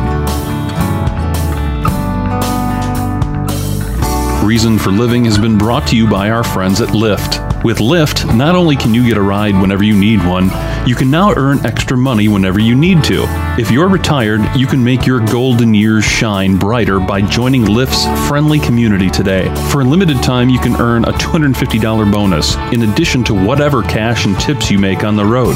[4.44, 7.51] Reason for Living has been brought to you by our friends at Lyft.
[7.64, 10.50] With Lyft, not only can you get a ride whenever you need one,
[10.84, 13.24] you can now earn extra money whenever you need to.
[13.56, 18.58] If you're retired, you can make your golden years shine brighter by joining Lyft's friendly
[18.58, 19.44] community today.
[19.70, 24.26] For a limited time, you can earn a $250 bonus in addition to whatever cash
[24.26, 25.54] and tips you make on the road.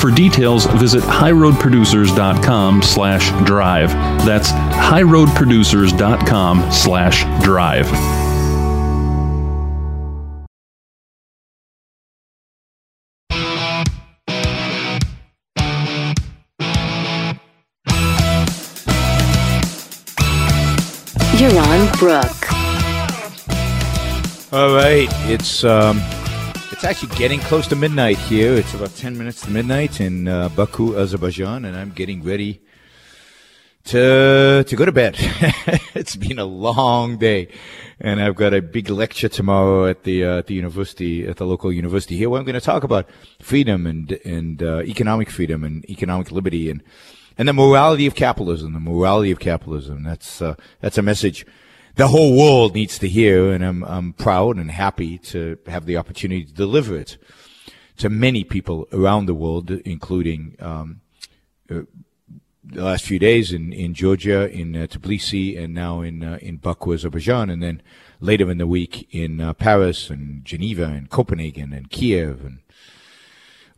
[0.00, 3.90] For details, visit highroadproducers.com slash drive.
[4.26, 8.23] That's highroadproducers.com slash drive.
[21.98, 22.52] Brook.
[24.52, 26.00] All right, it's um,
[26.70, 28.54] it's actually getting close to midnight here.
[28.54, 32.62] It's about ten minutes to midnight in uh, Baku, Azerbaijan, and I'm getting ready
[33.86, 35.16] to to go to bed.
[35.96, 37.48] it's been a long day,
[37.98, 41.44] and I've got a big lecture tomorrow at the uh, at the university at the
[41.44, 43.08] local university here, where I'm going to talk about
[43.42, 46.84] freedom and and uh, economic freedom and economic liberty and
[47.36, 50.04] and the morality of capitalism, the morality of capitalism.
[50.04, 51.44] That's uh, that's a message
[51.96, 55.96] the whole world needs to hear, and I'm I'm proud and happy to have the
[55.96, 57.16] opportunity to deliver it
[57.98, 61.00] to many people around the world, including um,
[61.70, 61.82] uh,
[62.64, 66.56] the last few days in, in Georgia, in uh, Tbilisi, and now in uh, in
[66.56, 67.82] Baku, Azerbaijan, and then
[68.20, 72.58] later in the week in uh, Paris and Geneva and Copenhagen and Kiev, and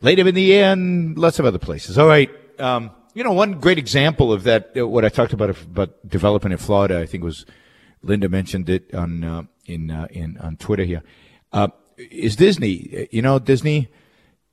[0.01, 1.97] later in the year lots of other places.
[1.97, 2.31] All right.
[2.59, 6.51] Um, you know, one great example of that, uh, what I talked about about developing
[6.51, 7.45] in Florida, I think was
[8.01, 11.03] Linda mentioned it on uh, in uh, in on Twitter here.
[11.51, 13.07] Uh, is Disney?
[13.11, 13.89] You know, Disney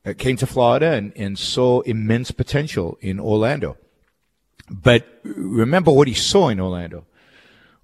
[0.05, 3.77] uh, came to Florida and, and saw immense potential in Orlando.
[4.71, 7.07] But remember what he saw in Orlando.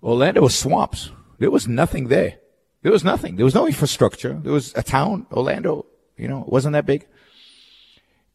[0.03, 1.11] Orlando was swamps.
[1.39, 2.39] There was nothing there.
[2.83, 3.37] There was nothing.
[3.37, 4.33] There was no infrastructure.
[4.43, 5.87] There was a town, Orlando.
[6.17, 7.07] You know, it wasn't that big.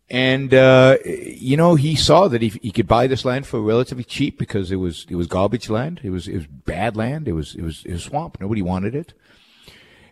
[0.09, 4.03] And uh, you know, he saw that he, he could buy this land for relatively
[4.03, 6.01] cheap because it was it was garbage land.
[6.03, 7.27] It was it was bad land.
[7.27, 8.37] It was it was it was swamp.
[8.39, 9.13] Nobody wanted it,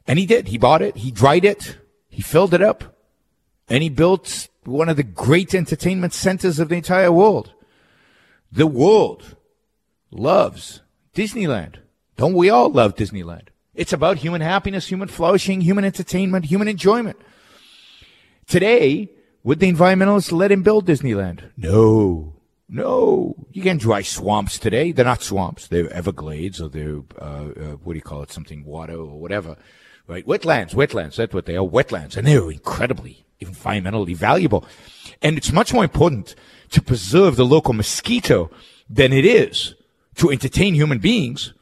[0.07, 0.47] and he did.
[0.47, 0.97] He bought it.
[0.97, 1.77] He dried it.
[2.09, 2.95] He filled it up,
[3.69, 7.53] and he built one of the great entertainment centers of the entire world.
[8.51, 9.35] The world
[10.09, 10.81] loves
[11.13, 11.77] Disneyland.
[12.17, 13.49] Don't we all love Disneyland?
[13.75, 17.17] It's about human happiness, human flourishing, human entertainment, human enjoyment.
[18.47, 19.09] Today,
[19.43, 21.51] would the environmentalists let him build Disneyland?
[21.57, 22.33] No.
[22.69, 23.35] No.
[23.51, 24.91] You can't dry swamps today.
[24.91, 25.67] They're not swamps.
[25.67, 28.31] They're Everglades or they're, uh, uh, what do you call it?
[28.31, 29.57] Something water or whatever.
[30.07, 30.25] Right?
[30.25, 31.15] Wetlands, wetlands.
[31.15, 31.65] That's what they are.
[31.65, 32.17] Wetlands.
[32.17, 34.65] And they're incredibly environmentally valuable.
[35.21, 36.35] And it's much more important
[36.71, 38.49] to preserve the local mosquito
[38.89, 39.75] than it is
[40.15, 41.53] to entertain human beings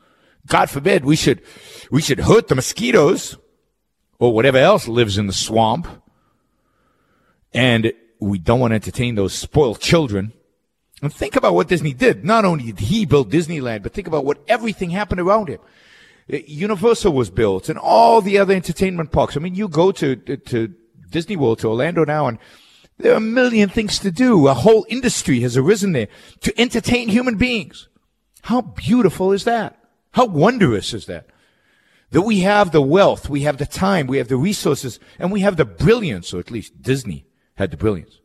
[0.47, 1.41] God forbid we should,
[1.91, 3.37] we should hurt the mosquitoes
[4.19, 5.87] or whatever else lives in the swamp.
[7.53, 10.33] And we don't want to entertain those spoiled children.
[11.01, 12.23] And think about what Disney did.
[12.23, 15.59] Not only did he build Disneyland, but think about what everything happened around him.
[16.31, 19.35] Uh, Universal was built and all the other entertainment parks.
[19.35, 20.73] I mean, you go to, to
[21.09, 22.37] Disney World, to Orlando now, and
[22.99, 24.47] there are a million things to do.
[24.47, 26.07] A whole industry has arisen there
[26.41, 27.89] to entertain human beings.
[28.43, 29.79] How beautiful is that?
[30.11, 31.27] How wondrous is that?
[32.11, 35.41] That we have the wealth, we have the time, we have the resources, and we
[35.41, 37.25] have the brilliance, or at least Disney
[37.55, 38.19] had the brilliance,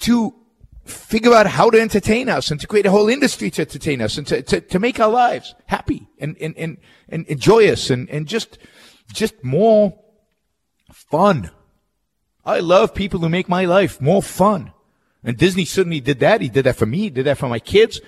[0.00, 0.34] to
[0.84, 4.18] figure out how to entertain us and to create a whole industry to entertain us
[4.18, 6.76] and to, to, to make our lives happy and, and, and,
[7.08, 8.58] and joyous and, and just,
[9.12, 9.96] just more
[10.92, 11.50] fun.
[12.44, 14.72] I love people who make my life more fun.
[15.22, 16.40] And Disney certainly did that.
[16.40, 16.98] He did that for me.
[16.98, 18.00] He did that for my kids.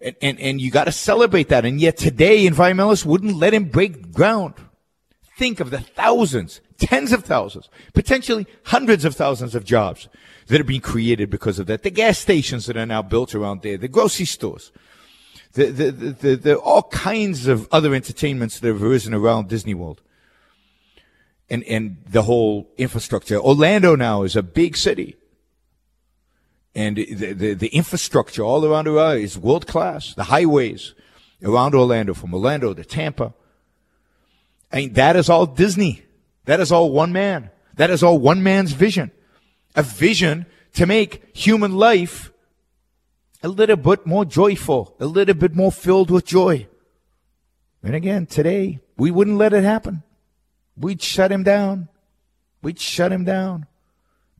[0.00, 1.66] And, and, and you got to celebrate that.
[1.66, 4.54] And yet today, environmentalists wouldn't let him break ground.
[5.36, 10.08] Think of the thousands, tens of thousands, potentially hundreds of thousands of jobs
[10.46, 11.82] that are being created because of that.
[11.82, 14.72] The gas stations that are now built around there, the grocery stores,
[15.52, 19.74] the, the, the, the, the all kinds of other entertainments that have arisen around Disney
[19.74, 20.00] World.
[21.50, 23.36] And, and the whole infrastructure.
[23.36, 25.16] Orlando now is a big city.
[26.74, 30.14] And the, the, the infrastructure all around Orlando is world class.
[30.14, 30.94] The highways
[31.44, 33.34] around Orlando, from Orlando to Tampa.
[34.72, 36.02] I mean, that is all Disney.
[36.44, 37.50] That is all one man.
[37.74, 39.10] That is all one man's vision.
[39.74, 42.32] A vision to make human life
[43.42, 46.68] a little bit more joyful, a little bit more filled with joy.
[47.82, 50.02] And again, today, we wouldn't let it happen.
[50.76, 51.88] We'd shut him down.
[52.62, 53.66] We'd shut him down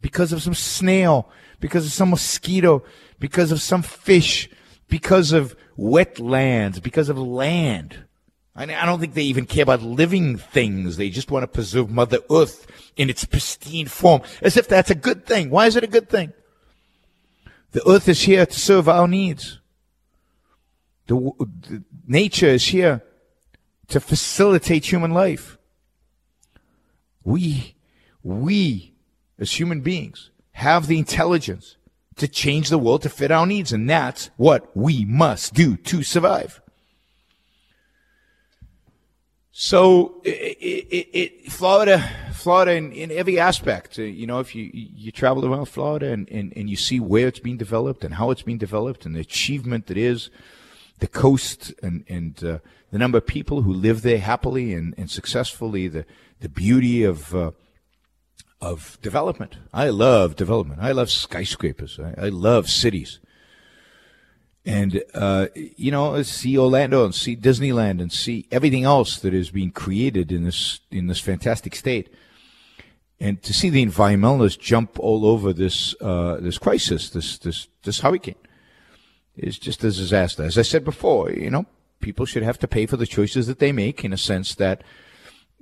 [0.01, 1.29] because of some snail,
[1.61, 2.85] because of some mosquito,
[3.19, 4.49] because of some fish,
[4.89, 8.05] because of wetlands, because of land.
[8.55, 10.97] I don't think they even care about living things.
[10.97, 12.67] They just want to preserve Mother Earth
[12.97, 15.49] in its pristine form, as if that's a good thing.
[15.49, 16.35] Why is it a good thing?
[17.73, 19.59] The earth is here to serve our needs.
[21.07, 23.03] The, the nature is here
[23.89, 25.59] to facilitate human life.
[27.25, 27.75] We,
[28.23, 28.95] we,
[29.39, 31.77] as human beings, have the intelligence
[32.17, 36.03] to change the world to fit our needs, and that's what we must do to
[36.03, 36.62] survive.
[39.55, 42.03] So, it, it, it, Florida,
[42.33, 46.27] Florida, in, in every aspect, uh, you know, if you you travel around Florida and,
[46.31, 49.21] and, and you see where it's being developed and how it's being developed and the
[49.21, 50.31] achievement that is,
[51.01, 52.59] the coast and and uh,
[52.91, 56.07] the number of people who live there happily and, and successfully, the
[56.41, 57.51] the beauty of uh,
[58.59, 59.59] of development.
[59.71, 60.81] I love development.
[60.81, 62.01] I love skyscrapers.
[62.01, 63.21] I, I love cities
[64.65, 69.51] and uh, you know see Orlando and see Disneyland and see everything else that is
[69.51, 72.13] being created in this in this fantastic state,
[73.19, 78.01] and to see the environmentalists jump all over this uh, this crisis, this this this
[78.01, 78.37] hurricane,
[79.37, 80.45] is just a disaster.
[80.45, 81.67] As I said before, you know,
[82.01, 84.85] people should have to pay for the choices that they make in a sense that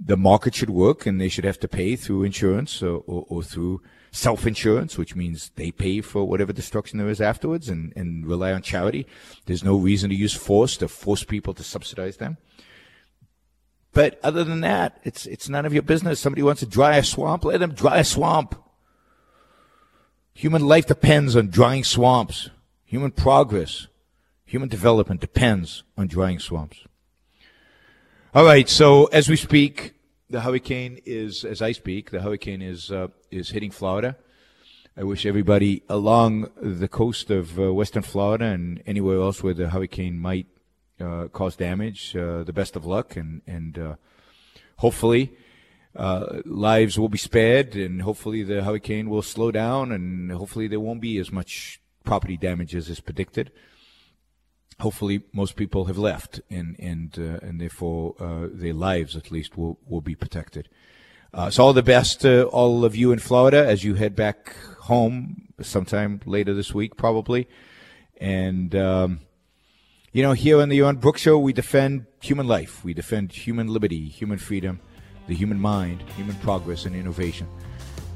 [0.03, 3.43] the market should work and they should have to pay through insurance or, or, or
[3.43, 3.83] through
[4.13, 8.63] self-insurance, which means they pay for whatever destruction there is afterwards and, and rely on
[8.63, 9.07] charity.
[9.47, 12.37] There's no reason to use force to force people to subsidize them.
[13.93, 16.21] But other than that, it's, it's none of your business.
[16.21, 18.55] Somebody wants to dry a swamp, let them dry a swamp.
[20.35, 22.51] Human life depends on drying swamps.
[22.85, 23.89] Human progress,
[24.45, 26.85] human development depends on drying swamps.
[28.35, 28.69] All right.
[28.69, 29.93] So as we speak,
[30.31, 34.17] the hurricane is, as I speak, the hurricane is uh, is hitting Florida.
[34.97, 39.71] I wish everybody along the coast of uh, western Florida and anywhere else where the
[39.71, 40.47] hurricane might
[41.01, 43.95] uh, cause damage uh, the best of luck, and and uh,
[44.77, 45.33] hopefully
[45.97, 50.81] uh, lives will be spared, and hopefully the hurricane will slow down, and hopefully there
[50.81, 53.51] won't be as much property damage as is predicted
[54.81, 59.57] hopefully most people have left and and uh, and therefore uh, their lives at least
[59.57, 60.69] will will be protected.
[61.33, 64.57] Uh, so all the best to all of you in Florida as you head back
[64.83, 67.49] home sometime later this week probably,
[68.21, 68.75] and.
[68.75, 69.21] Um,
[70.13, 72.85] you know, here on the Yaron Brook Show, we defend human life.
[72.85, 74.81] We defend human liberty, human freedom,
[75.29, 77.47] the human mind, human progress, and innovation.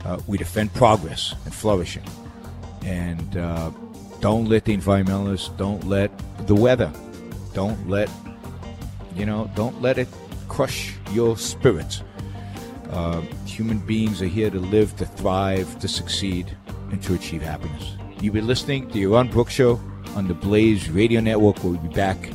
[0.05, 2.03] Uh, we defend progress and flourishing.
[2.83, 3.71] And uh,
[4.21, 6.11] don't let the environmentalists, don't let
[6.47, 6.93] the weather,
[7.53, 8.11] don't let,
[9.15, 10.09] you know, don't let it
[10.49, 12.03] crush your spirits.
[12.91, 16.57] Uh, human beings are here to live, to thrive, to succeed,
[16.91, 17.97] and to achieve happiness.
[18.21, 19.81] You've been listening to Yaron Brook Show
[20.15, 21.63] on the Blaze Radio Network.
[21.65, 22.31] We'll be back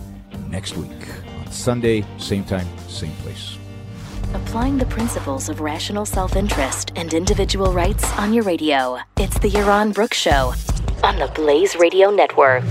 [0.49, 0.91] next week
[1.39, 3.57] on Sunday, same time, same place.
[4.33, 8.99] Applying the principles of rational self interest and individual rights on your radio.
[9.17, 10.53] It's the Yaron Brooks Show
[11.03, 12.63] on the Blaze Radio Network.